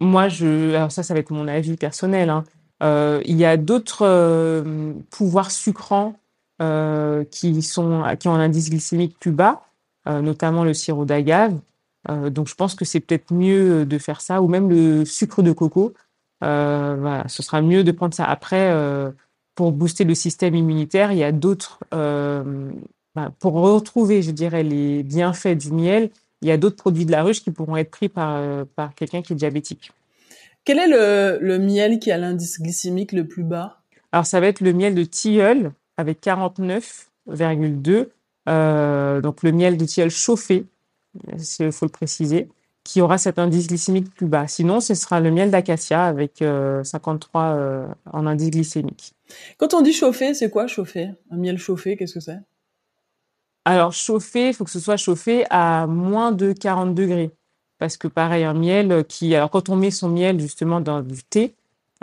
Moi, 0.00 0.28
je, 0.28 0.74
alors 0.74 0.92
ça, 0.92 1.02
ça 1.02 1.14
va 1.14 1.20
être 1.20 1.30
mon 1.30 1.48
avis 1.48 1.76
personnel, 1.76 2.30
hein. 2.30 2.44
Euh, 2.82 3.20
il 3.24 3.36
y 3.36 3.44
a 3.44 3.56
d'autres 3.56 4.04
euh, 4.04 4.92
pouvoirs 5.10 5.50
sucrants 5.50 6.16
euh, 6.60 7.24
qui 7.30 7.62
sont, 7.62 8.02
qui 8.18 8.28
ont 8.28 8.34
un 8.34 8.40
indice 8.40 8.70
glycémique 8.70 9.16
plus 9.18 9.30
bas, 9.30 9.62
notamment 10.06 10.64
le 10.64 10.74
sirop 10.74 11.04
d'agave. 11.04 11.54
Donc, 12.08 12.48
je 12.48 12.56
pense 12.56 12.74
que 12.74 12.84
c'est 12.84 12.98
peut-être 12.98 13.32
mieux 13.32 13.86
de 13.86 13.98
faire 13.98 14.20
ça, 14.20 14.42
ou 14.42 14.48
même 14.48 14.68
le 14.68 15.04
sucre 15.04 15.42
de 15.42 15.52
coco. 15.52 15.94
Ce 16.42 17.42
sera 17.42 17.62
mieux 17.62 17.84
de 17.84 17.92
prendre 17.92 18.12
ça. 18.12 18.24
Après, 18.24 18.74
pour 19.54 19.70
booster 19.70 20.02
le 20.02 20.16
système 20.16 20.56
immunitaire, 20.56 21.12
il 21.12 21.18
y 21.18 21.24
a 21.24 21.30
d'autres, 21.30 21.78
ben, 21.92 23.30
pour 23.38 23.52
retrouver, 23.52 24.22
je 24.22 24.32
dirais, 24.32 24.64
les 24.64 25.04
bienfaits 25.04 25.56
du 25.56 25.70
miel, 25.70 26.10
il 26.42 26.48
y 26.48 26.50
a 26.50 26.56
d'autres 26.56 26.76
produits 26.76 27.06
de 27.06 27.12
la 27.12 27.22
ruche 27.22 27.42
qui 27.42 27.50
pourront 27.50 27.76
être 27.76 27.90
pris 27.90 28.08
par, 28.08 28.36
euh, 28.36 28.64
par 28.76 28.94
quelqu'un 28.94 29.22
qui 29.22 29.32
est 29.32 29.36
diabétique. 29.36 29.92
Quel 30.64 30.78
est 30.78 30.88
le, 30.88 31.38
le 31.40 31.58
miel 31.58 31.98
qui 31.98 32.12
a 32.12 32.18
l'indice 32.18 32.60
glycémique 32.60 33.12
le 33.12 33.26
plus 33.26 33.42
bas? 33.42 33.78
Alors, 34.12 34.26
ça 34.26 34.40
va 34.40 34.46
être 34.46 34.60
le 34.60 34.72
miel 34.72 34.94
de 34.94 35.04
tilleul 35.04 35.72
avec 35.96 36.20
49,2. 36.22 38.08
Euh, 38.48 39.20
donc, 39.20 39.42
le 39.42 39.52
miel 39.52 39.76
de 39.76 39.84
tilleul 39.84 40.10
chauffé, 40.10 40.66
il 41.58 41.72
faut 41.72 41.86
le 41.86 41.90
préciser, 41.90 42.48
qui 42.84 43.00
aura 43.00 43.18
cet 43.18 43.38
indice 43.38 43.68
glycémique 43.68 44.12
plus 44.14 44.26
bas. 44.26 44.46
Sinon, 44.48 44.80
ce 44.80 44.94
sera 44.94 45.20
le 45.20 45.30
miel 45.30 45.50
d'acacia 45.50 46.04
avec 46.04 46.42
euh, 46.42 46.84
53 46.84 47.42
euh, 47.42 47.86
en 48.12 48.26
indice 48.26 48.50
glycémique. 48.50 49.14
Quand 49.56 49.74
on 49.74 49.80
dit 49.80 49.92
chauffer, 49.92 50.34
c'est 50.34 50.50
quoi 50.50 50.66
chauffer 50.66 51.10
Un 51.30 51.36
miel 51.36 51.58
chauffé, 51.58 51.96
qu'est-ce 51.96 52.14
que 52.14 52.20
c'est? 52.20 52.38
Alors, 53.64 53.92
chauffer, 53.92 54.48
il 54.48 54.54
faut 54.54 54.64
que 54.64 54.70
ce 54.70 54.80
soit 54.80 54.96
chauffé 54.96 55.44
à 55.50 55.86
moins 55.86 56.32
de 56.32 56.52
40 56.52 56.94
degrés. 56.94 57.30
parce 57.78 57.96
que 57.96 58.08
pareil, 58.08 58.44
un 58.44 58.54
miel 58.54 59.04
qui, 59.08 59.34
alors 59.34 59.50
quand 59.50 59.68
on 59.68 59.76
met 59.76 59.90
son 59.90 60.08
miel 60.08 60.38
justement 60.40 60.80
dans 60.80 61.02
du 61.02 61.24
thé, 61.24 61.54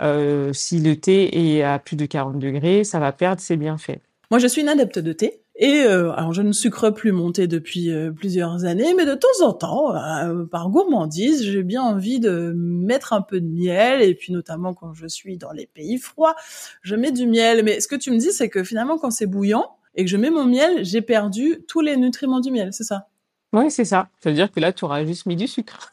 euh, 0.02 0.52
si 0.52 0.78
le 0.78 0.96
thé 0.96 1.56
est 1.56 1.62
à 1.62 1.78
plus 1.78 1.96
de 1.96 2.06
40 2.06 2.38
degrés, 2.38 2.84
ça 2.84 2.98
va 2.98 3.12
perdre 3.12 3.40
ses 3.40 3.56
bienfaits. 3.56 4.00
Moi, 4.30 4.38
je 4.38 4.46
suis 4.46 4.60
une 4.62 4.68
adepte 4.68 4.98
de 4.98 5.12
thé. 5.12 5.42
Et 5.62 5.82
euh, 5.84 6.10
alors 6.12 6.32
je 6.32 6.40
ne 6.40 6.52
sucre 6.52 6.88
plus 6.88 7.12
mon 7.12 7.32
thé 7.32 7.46
depuis 7.46 7.92
euh, 7.92 8.10
plusieurs 8.12 8.64
années, 8.64 8.94
mais 8.94 9.04
de 9.04 9.14
temps 9.14 9.44
en 9.44 9.52
temps, 9.52 9.94
euh, 9.94 10.46
par 10.46 10.70
gourmandise, 10.70 11.44
j'ai 11.44 11.62
bien 11.62 11.82
envie 11.82 12.18
de 12.18 12.54
mettre 12.56 13.12
un 13.12 13.20
peu 13.20 13.42
de 13.42 13.46
miel. 13.46 14.00
Et 14.00 14.14
puis 14.14 14.32
notamment 14.32 14.72
quand 14.72 14.94
je 14.94 15.06
suis 15.06 15.36
dans 15.36 15.52
les 15.52 15.66
pays 15.66 15.98
froids, 15.98 16.34
je 16.80 16.96
mets 16.96 17.12
du 17.12 17.26
miel. 17.26 17.62
Mais 17.62 17.80
ce 17.80 17.88
que 17.88 17.96
tu 17.96 18.10
me 18.10 18.16
dis, 18.16 18.32
c'est 18.32 18.48
que 18.48 18.64
finalement 18.64 18.96
quand 18.96 19.10
c'est 19.10 19.26
bouillant 19.26 19.68
et 19.94 20.04
que 20.04 20.10
je 20.10 20.16
mets 20.16 20.30
mon 20.30 20.44
miel, 20.44 20.84
j'ai 20.84 21.02
perdu 21.02 21.64
tous 21.68 21.80
les 21.80 21.96
nutriments 21.96 22.40
du 22.40 22.50
miel, 22.50 22.72
c'est 22.72 22.84
ça? 22.84 23.06
Oui, 23.52 23.70
c'est 23.70 23.84
ça. 23.84 24.08
Ça 24.22 24.30
veut 24.30 24.36
dire 24.36 24.52
que 24.52 24.60
là, 24.60 24.72
tu 24.72 24.84
auras 24.84 25.04
juste 25.04 25.26
mis 25.26 25.34
du 25.34 25.48
sucre. 25.48 25.92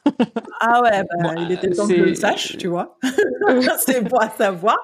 ah 0.60 0.82
ouais, 0.84 1.04
bah, 1.20 1.34
il 1.38 1.52
était 1.52 1.72
temps 1.72 1.88
que 1.88 1.96
je 1.96 2.04
le 2.04 2.16
sache, 2.16 2.58
tu 2.58 2.68
vois. 2.68 3.00
c'est 3.80 4.08
pour 4.08 4.22
savoir 4.38 4.78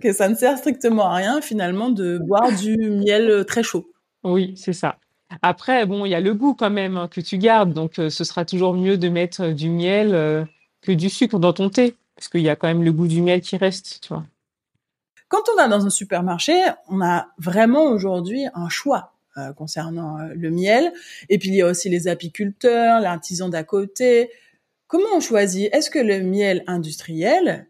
que 0.00 0.12
ça 0.12 0.28
ne 0.28 0.34
sert 0.34 0.58
strictement 0.58 1.06
à 1.06 1.14
rien, 1.14 1.40
finalement, 1.40 1.90
de 1.90 2.18
boire 2.18 2.50
du 2.52 2.76
miel 2.76 3.44
très 3.46 3.62
chaud. 3.62 3.88
Oui, 4.24 4.54
c'est 4.56 4.72
ça. 4.72 4.98
Après, 5.42 5.86
bon, 5.86 6.04
il 6.04 6.10
y 6.10 6.14
a 6.14 6.20
le 6.20 6.34
goût 6.34 6.54
quand 6.54 6.70
même 6.70 6.96
hein, 6.96 7.08
que 7.08 7.20
tu 7.20 7.38
gardes, 7.38 7.72
donc 7.72 7.98
euh, 7.98 8.10
ce 8.10 8.24
sera 8.24 8.44
toujours 8.44 8.74
mieux 8.74 8.96
de 8.96 9.08
mettre 9.08 9.42
euh, 9.42 9.52
du 9.52 9.68
miel 9.68 10.14
euh, 10.14 10.44
que 10.82 10.92
du 10.92 11.10
sucre 11.10 11.38
dans 11.38 11.52
ton 11.52 11.68
thé, 11.68 11.96
parce 12.14 12.28
qu'il 12.28 12.42
y 12.42 12.48
a 12.48 12.56
quand 12.56 12.68
même 12.68 12.84
le 12.84 12.92
goût 12.92 13.08
du 13.08 13.22
miel 13.22 13.40
qui 13.40 13.56
reste, 13.56 14.00
tu 14.02 14.08
vois. 14.08 14.24
Quand 15.28 15.42
on 15.52 15.56
va 15.56 15.68
dans 15.68 15.84
un 15.86 15.90
supermarché, 15.90 16.54
on 16.88 17.00
a 17.02 17.28
vraiment 17.38 17.84
aujourd'hui 17.84 18.46
un 18.54 18.68
choix 18.68 19.12
concernant 19.56 20.18
le 20.34 20.50
miel, 20.50 20.92
et 21.28 21.38
puis 21.38 21.50
il 21.50 21.56
y 21.56 21.62
a 21.62 21.66
aussi 21.66 21.90
les 21.90 22.08
apiculteurs, 22.08 23.00
l'artisan 23.00 23.50
d'à 23.50 23.64
côté. 23.64 24.30
Comment 24.86 25.08
on 25.14 25.20
choisit? 25.20 25.68
Est-ce 25.74 25.90
que 25.90 25.98
le 25.98 26.20
miel 26.20 26.64
industriel 26.66 27.66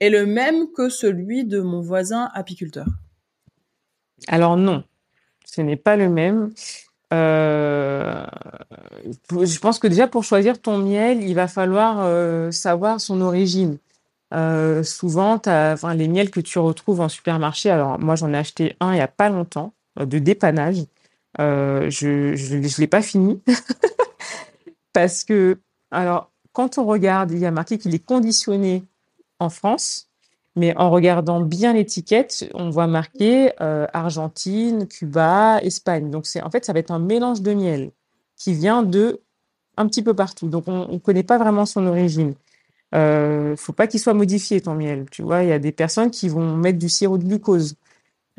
est 0.00 0.10
le 0.10 0.26
même 0.26 0.70
que 0.70 0.88
celui 0.88 1.44
de 1.44 1.60
mon 1.60 1.80
voisin 1.80 2.30
apiculteur? 2.34 2.86
Alors 4.28 4.56
non, 4.56 4.84
ce 5.44 5.60
n'est 5.60 5.76
pas 5.76 5.96
le 5.96 6.08
même. 6.08 6.52
Euh, 7.12 8.26
je 9.30 9.58
pense 9.58 9.78
que 9.78 9.88
déjà 9.88 10.06
pour 10.06 10.24
choisir 10.24 10.60
ton 10.60 10.78
miel, 10.78 11.22
il 11.22 11.34
va 11.34 11.48
falloir 11.48 12.00
euh, 12.00 12.50
savoir 12.50 13.00
son 13.00 13.20
origine. 13.22 13.78
Euh, 14.34 14.82
souvent, 14.82 15.40
les 15.94 16.08
miels 16.08 16.30
que 16.30 16.40
tu 16.40 16.58
retrouves 16.58 17.00
en 17.00 17.08
supermarché, 17.08 17.70
alors 17.70 17.98
moi 17.98 18.14
j'en 18.14 18.32
ai 18.32 18.36
acheté 18.36 18.76
un 18.80 18.92
il 18.92 18.96
n'y 18.96 19.00
a 19.00 19.08
pas 19.08 19.30
longtemps, 19.30 19.72
de 19.98 20.18
dépannage. 20.18 20.84
je 21.38 22.56
ne 22.56 22.80
l'ai 22.80 22.86
pas 22.86 23.02
fini 23.02 23.40
parce 24.92 25.24
que, 25.24 25.58
alors, 25.90 26.30
quand 26.52 26.78
on 26.78 26.84
regarde, 26.84 27.30
il 27.30 27.38
y 27.38 27.46
a 27.46 27.50
marqué 27.50 27.78
qu'il 27.78 27.94
est 27.94 28.04
conditionné 28.04 28.84
en 29.38 29.48
France. 29.48 30.08
Mais 30.56 30.76
en 30.76 30.90
regardant 30.90 31.40
bien 31.40 31.72
l'étiquette, 31.72 32.50
on 32.52 32.70
voit 32.70 32.88
marqué 32.88 33.52
euh, 33.60 33.86
Argentine, 33.92 34.88
Cuba, 34.88 35.60
Espagne. 35.62 36.10
Donc 36.10 36.26
en 36.42 36.50
fait 36.50 36.64
ça 36.64 36.72
va 36.72 36.80
être 36.80 36.90
un 36.90 36.98
mélange 36.98 37.42
de 37.42 37.54
miel 37.54 37.92
qui 38.36 38.54
vient 38.54 38.82
de 38.82 39.20
un 39.76 39.86
petit 39.86 40.02
peu 40.02 40.14
partout. 40.14 40.48
Donc 40.48 40.64
on 40.66 40.88
ne 40.88 40.98
connaît 40.98 41.22
pas 41.22 41.38
vraiment 41.38 41.64
son 41.64 41.86
origine. 41.86 42.34
Euh, 42.94 43.56
faut 43.56 43.72
pas 43.72 43.86
qu'il 43.86 44.00
soit 44.00 44.14
modifié 44.14 44.60
ton 44.60 44.74
miel. 44.74 45.06
Tu 45.10 45.22
vois, 45.22 45.42
il 45.42 45.48
y 45.48 45.52
a 45.52 45.58
des 45.58 45.72
personnes 45.72 46.10
qui 46.10 46.28
vont 46.28 46.56
mettre 46.56 46.78
du 46.78 46.88
sirop 46.88 47.18
de 47.18 47.24
glucose. 47.24 47.76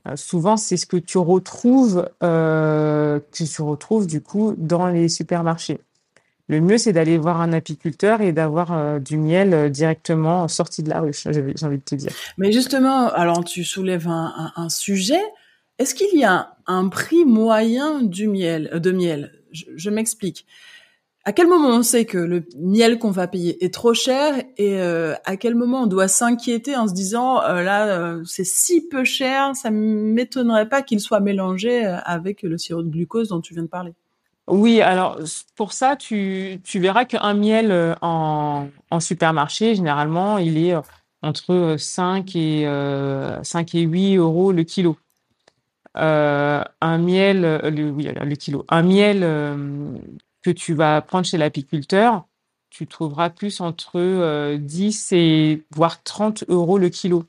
Euh, 0.07 0.15
souvent 0.15 0.55
c'est 0.57 0.77
ce 0.77 0.85
que 0.85 0.97
tu 0.97 1.17
retrouves, 1.17 2.09
euh, 2.23 3.19
que 3.19 3.43
tu 3.43 3.61
retrouves 3.61 4.07
du 4.07 4.21
coup 4.21 4.55
dans 4.57 4.87
les 4.87 5.09
supermarchés 5.09 5.81
le 6.49 6.61
mieux, 6.61 6.79
c'est 6.79 6.93
d'aller 6.93 7.19
voir 7.19 7.41
un 7.41 7.53
apiculteur 7.53 8.21
et 8.21 8.31
d'avoir 8.31 8.73
euh, 8.73 8.99
du 8.99 9.17
miel 9.17 9.69
directement 9.69 10.47
sorti 10.47 10.81
de 10.81 10.89
la 10.89 10.99
ruche, 10.99 11.27
j'ai 11.29 11.65
envie 11.65 11.77
de 11.77 11.83
te 11.83 11.93
dire. 11.93 12.11
Mais 12.39 12.51
justement, 12.51 13.07
alors 13.09 13.43
tu 13.45 13.63
soulèves 13.63 14.07
un, 14.07 14.69
sujet. 14.69 15.21
Est-ce 15.77 15.93
qu'il 15.93 16.19
y 16.19 16.23
a 16.23 16.55
un 16.65 16.89
prix 16.89 17.23
moyen 17.23 18.01
du 18.01 18.27
miel, 18.27 18.71
de 18.73 18.91
miel? 18.91 19.31
Je, 19.51 19.89
m'explique. 19.91 20.47
À 21.29 21.31
quel 21.31 21.47
moment 21.47 21.67
on 21.67 21.83
sait 21.83 22.05
que 22.05 22.17
le 22.17 22.43
miel 22.57 22.97
qu'on 22.97 23.11
va 23.11 23.27
payer 23.27 23.63
est 23.63 23.71
trop 23.71 23.93
cher 23.93 24.41
et 24.57 24.81
à 24.81 25.37
quel 25.37 25.53
moment 25.53 25.83
on 25.83 25.85
doit 25.85 26.07
s'inquiéter 26.07 26.75
en 26.75 26.87
se 26.87 26.93
disant 26.93 27.39
là 27.41 28.15
c'est 28.25 28.43
si 28.43 28.87
peu 28.87 29.03
cher, 29.03 29.55
ça 29.55 29.69
m'étonnerait 29.69 30.67
pas 30.67 30.81
qu'il 30.81 30.99
soit 30.99 31.19
mélangé 31.19 31.85
avec 31.85 32.41
le 32.41 32.57
sirop 32.57 32.81
de 32.81 32.89
glucose 32.89 33.27
dont 33.27 33.41
tu 33.41 33.53
viens 33.53 33.61
de 33.61 33.67
parler? 33.67 33.93
Oui, 34.49 34.81
alors 34.81 35.19
pour 35.55 35.73
ça, 35.73 35.95
tu, 35.95 36.59
tu 36.63 36.79
verras 36.79 37.05
qu'un 37.05 37.35
miel 37.35 37.71
euh, 37.71 37.93
en, 38.01 38.67
supermarché, 38.99 39.75
généralement, 39.75 40.39
il 40.39 40.57
est 40.57 40.73
euh, 40.73 40.81
entre 41.21 41.75
5 41.77 42.35
et, 42.35 42.65
euh, 42.65 43.41
5 43.43 43.75
et 43.75 43.81
8 43.81 44.15
euros 44.15 44.51
le 44.51 44.63
kilo. 44.63 44.97
Euh, 45.97 46.63
un 46.81 46.97
miel, 46.97 47.41
le, 47.41 47.69
le 47.69 48.35
kilo. 48.35 48.65
Un 48.69 48.81
miel 48.81 49.23
que 50.41 50.49
tu 50.49 50.73
vas 50.73 51.01
prendre 51.01 51.25
chez 51.25 51.37
l'apiculteur, 51.37 52.25
tu 52.69 52.87
trouveras 52.87 53.29
plus 53.29 53.61
entre 53.61 54.55
10 54.55 55.11
et 55.11 55.63
voire 55.71 56.03
30 56.03 56.45
euros 56.49 56.77
le 56.77 56.89
kilo. 56.89 57.25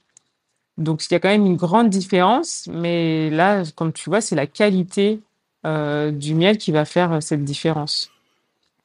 Donc, 0.81 1.05
il 1.05 1.13
y 1.13 1.15
a 1.15 1.21
quand 1.21 1.29
même 1.29 1.47
une 1.47 1.57
grande 1.57 1.91
différence, 1.91 2.69
mais 2.73 3.31
là, 3.31 3.65
comme 3.75 3.93
tu 3.93 4.09
vois, 4.09 4.21
c'est 4.21 4.37
la 4.37 4.47
qualité 4.47 5.21
euh, 5.67 6.11
du 6.11 6.35
miel 6.35 6.57
qui 6.57 6.73
va 6.73 6.87
faire 6.87 7.13
euh, 7.13 7.21
cette 7.21 7.45
différence. 7.45 8.11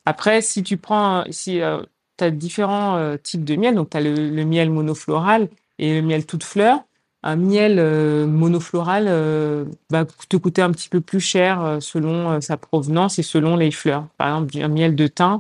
Après, 0.06 0.42
si 0.42 0.62
tu 0.62 0.76
prends, 0.76 1.24
si 1.30 1.62
euh, 1.62 1.82
tu 2.18 2.26
as 2.26 2.32
différents 2.32 3.18
types 3.24 3.46
de 3.46 3.56
miel, 3.56 3.76
donc 3.76 3.92
tu 3.92 3.98
as 3.98 4.02
le, 4.02 4.44
miel 4.44 4.70
monofloral 4.70 5.48
et 5.80 5.96
le 5.96 6.02
miel 6.06 6.26
toute 6.26 6.44
fleur, 6.44 6.84
un 7.26 7.36
miel 7.36 7.76
monofloral 8.28 9.06
va 9.90 10.06
te 10.30 10.38
coûter 10.38 10.62
un 10.62 10.72
petit 10.72 10.88
peu 10.90 11.02
plus 11.02 11.20
cher 11.20 11.78
selon 11.82 12.40
sa 12.40 12.56
provenance 12.56 13.20
et 13.20 13.24
selon 13.24 13.58
les 13.58 13.72
fleurs. 13.72 14.06
Par 14.18 14.28
exemple, 14.28 14.58
un 14.64 14.70
miel 14.70 14.96
de 14.96 15.08
thym 15.08 15.40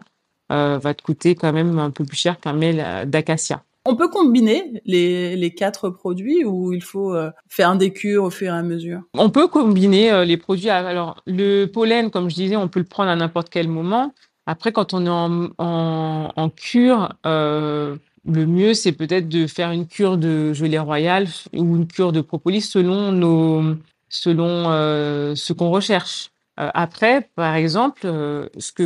va 0.49 0.93
te 0.93 1.01
coûter 1.01 1.35
quand 1.35 1.53
même 1.53 1.79
un 1.79 1.91
peu 1.91 2.03
plus 2.03 2.17
cher 2.17 2.39
qu'un 2.39 2.53
miel 2.53 3.09
d'acacia. 3.09 3.63
On 3.87 3.95
peut 3.95 4.09
combiner 4.09 4.81
les, 4.85 5.35
les 5.35 5.53
quatre 5.53 5.91
produits 5.91 6.43
ou 6.43 6.73
il 6.73 6.81
faut 6.81 7.13
euh, 7.13 7.29
faire 7.47 7.75
des 7.75 7.93
cures 7.93 8.23
au 8.23 8.31
fur 8.31 8.47
et 8.47 8.57
à 8.57 8.63
mesure? 8.63 9.01
On 9.13 9.29
peut 9.29 9.47
combiner 9.47 10.11
euh, 10.11 10.25
les 10.25 10.37
produits. 10.37 10.69
Alors, 10.71 11.21
le 11.27 11.67
pollen, 11.67 12.09
comme 12.09 12.27
je 12.27 12.33
disais, 12.33 12.55
on 12.55 12.67
peut 12.67 12.79
le 12.79 12.87
prendre 12.87 13.11
à 13.11 13.15
n'importe 13.15 13.49
quel 13.51 13.67
moment. 13.67 14.11
Après, 14.47 14.71
quand 14.71 14.95
on 14.95 15.05
est 15.05 15.09
en, 15.09 15.49
en, 15.59 16.31
en 16.35 16.49
cure, 16.49 17.13
euh, 17.27 17.95
le 18.25 18.45
mieux, 18.45 18.73
c'est 18.73 18.91
peut-être 18.91 19.29
de 19.29 19.47
faire 19.47 19.71
une 19.71 19.87
cure 19.87 20.17
de 20.17 20.53
gelée 20.53 20.79
royale 20.79 21.27
ou 21.53 21.75
une 21.75 21.87
cure 21.87 22.11
de 22.11 22.21
propolis 22.21 22.61
selon 22.61 23.11
nos, 23.11 23.75
selon 24.09 24.65
euh, 24.69 25.35
ce 25.35 25.53
qu'on 25.53 25.69
recherche. 25.69 26.31
Euh, 26.59 26.69
après, 26.73 27.29
par 27.35 27.55
exemple, 27.55 28.01
ce 28.03 28.71
que 28.71 28.83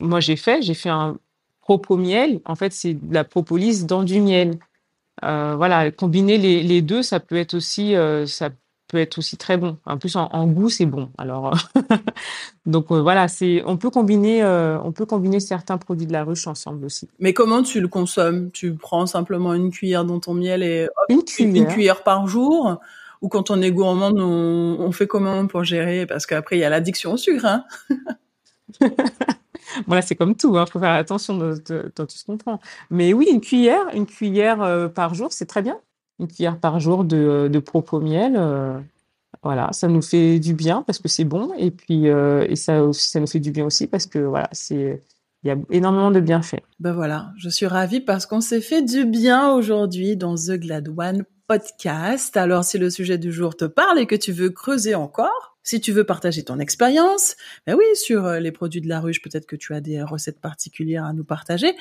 moi 0.00 0.20
j'ai 0.20 0.36
fait, 0.36 0.62
j'ai 0.62 0.74
fait 0.74 0.88
un 0.90 1.16
miel, 1.90 2.40
en 2.44 2.54
fait, 2.54 2.72
c'est 2.72 2.94
de 2.94 3.14
la 3.14 3.24
propolis 3.24 3.84
dans 3.84 4.02
du 4.02 4.20
miel. 4.20 4.58
Euh, 5.24 5.54
voilà, 5.56 5.90
combiner 5.90 6.38
les, 6.38 6.82
deux, 6.82 7.02
ça 7.02 7.20
peut 7.20 7.36
être 7.36 7.54
aussi, 7.54 7.94
euh, 7.94 8.26
ça 8.26 8.50
peut 8.92 8.98
être 8.98 9.18
aussi 9.18 9.36
très 9.36 9.56
bon. 9.56 9.78
En 9.86 9.98
plus, 9.98 10.14
en, 10.14 10.46
goût, 10.46 10.68
c'est 10.68 10.86
bon. 10.86 11.10
Alors, 11.18 11.56
donc 12.66 12.92
euh, 12.92 13.00
voilà, 13.00 13.26
c'est, 13.26 13.62
on 13.66 13.76
peut 13.76 13.90
combiner, 13.90 14.44
on 14.44 14.92
peut 14.92 15.06
combiner 15.06 15.40
certains 15.40 15.78
produits 15.78 16.06
de 16.06 16.12
la 16.12 16.22
ruche 16.22 16.46
ensemble 16.46 16.84
aussi. 16.84 17.08
Mais 17.18 17.32
comment 17.32 17.62
tu 17.62 17.80
le 17.80 17.88
consommes? 17.88 18.50
Tu 18.52 18.74
prends 18.74 19.06
simplement 19.06 19.54
une 19.54 19.70
cuillère 19.70 20.04
dans 20.04 20.20
ton 20.20 20.34
miel 20.34 20.62
et 20.62 20.88
une, 21.08 21.24
cuillère. 21.24 22.02
par 22.04 22.28
jour? 22.28 22.78
Ou 23.22 23.28
quand 23.28 23.50
on 23.50 23.62
est 23.62 23.70
gourmand, 23.70 24.12
on, 24.14 24.76
on 24.78 24.92
fait 24.92 25.06
comment 25.06 25.46
pour 25.46 25.64
gérer? 25.64 26.06
Parce 26.06 26.26
qu'après, 26.26 26.56
il 26.56 26.60
y 26.60 26.64
a 26.64 26.70
l'addiction 26.70 27.12
au 27.12 27.16
sucre. 27.16 27.46
Hein 27.46 27.64
Voilà, 29.86 30.02
c'est 30.02 30.16
comme 30.16 30.36
tout, 30.36 30.54
il 30.54 30.58
hein, 30.58 30.66
faut 30.66 30.80
faire 30.80 30.92
attention 30.92 31.36
dans, 31.36 31.54
tout 31.54 32.06
ce 32.08 32.24
qu'on 32.24 32.36
prend. 32.36 32.60
Mais 32.90 33.12
oui, 33.12 33.28
une 33.30 33.40
cuillère, 33.40 33.88
une 33.94 34.06
cuillère 34.06 34.62
euh, 34.62 34.88
par 34.88 35.14
jour, 35.14 35.32
c'est 35.32 35.46
très 35.46 35.62
bien. 35.62 35.78
Une 36.22 36.28
cuillère 36.28 36.58
par 36.58 36.78
jour 36.78 37.02
de, 37.04 37.50
de 37.52 37.58
propos 37.58 38.00
miel, 38.00 38.34
euh, 38.36 38.78
voilà, 39.42 39.70
ça 39.72 39.88
nous 39.88 40.02
fait 40.02 40.38
du 40.38 40.54
bien 40.54 40.82
parce 40.86 41.00
que 41.00 41.08
c'est 41.08 41.24
bon, 41.24 41.52
et 41.58 41.72
puis 41.72 42.08
euh, 42.08 42.46
et 42.48 42.54
ça, 42.54 42.80
ça 42.92 43.18
nous 43.18 43.26
fait 43.26 43.40
du 43.40 43.50
bien 43.50 43.66
aussi 43.66 43.88
parce 43.88 44.06
que 44.06 44.20
voilà, 44.20 44.48
c'est 44.52 45.02
il 45.42 45.48
y 45.48 45.50
a 45.50 45.56
énormément 45.70 46.12
de 46.12 46.20
bienfaits. 46.20 46.62
Ben 46.78 46.92
voilà, 46.92 47.32
je 47.36 47.48
suis 47.48 47.66
ravie 47.66 48.00
parce 48.00 48.26
qu'on 48.26 48.40
s'est 48.40 48.60
fait 48.60 48.82
du 48.82 49.04
bien 49.04 49.50
aujourd'hui 49.50 50.16
dans 50.16 50.36
The 50.36 50.52
Glad 50.52 50.88
One 50.96 51.24
podcast. 51.48 52.36
Alors 52.36 52.62
si 52.62 52.78
le 52.78 52.88
sujet 52.88 53.18
du 53.18 53.32
jour 53.32 53.56
te 53.56 53.64
parle 53.64 53.98
et 53.98 54.06
que 54.06 54.14
tu 54.14 54.30
veux 54.30 54.50
creuser 54.50 54.94
encore, 54.94 55.52
Si 55.64 55.80
tu 55.80 55.92
veux 55.92 56.04
partager 56.04 56.42
ton 56.42 56.58
expérience, 56.58 57.36
ben 57.66 57.76
oui, 57.76 57.84
sur 57.94 58.26
euh, 58.26 58.40
les 58.40 58.50
produits 58.50 58.80
de 58.80 58.88
la 58.88 59.00
ruche, 59.00 59.22
peut-être 59.22 59.46
que 59.46 59.54
tu 59.54 59.74
as 59.74 59.80
des 59.80 60.02
recettes 60.02 60.40
particulières 60.40 61.04
à 61.04 61.12
nous 61.12 61.24
partager. 61.24 61.76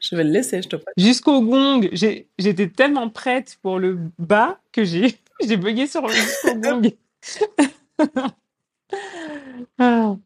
Je 0.00 0.16
vais 0.16 0.24
le 0.24 0.30
laisser, 0.30 0.62
je 0.62 0.68
te 0.68 0.76
prie. 0.76 0.92
Jusqu'au 0.96 1.42
gong, 1.42 1.88
j'étais 1.92 2.68
tellement 2.68 3.10
prête 3.10 3.58
pour 3.62 3.78
le 3.78 3.98
bas 4.18 4.58
que 4.72 4.84
j'ai 4.84 5.18
j'ai 5.46 5.56
bugué 5.56 5.86
sur 5.86 6.06
le 6.06 6.14
jusqu'au 6.14 6.54
gong. 6.54 6.90
Ah. 9.78 10.16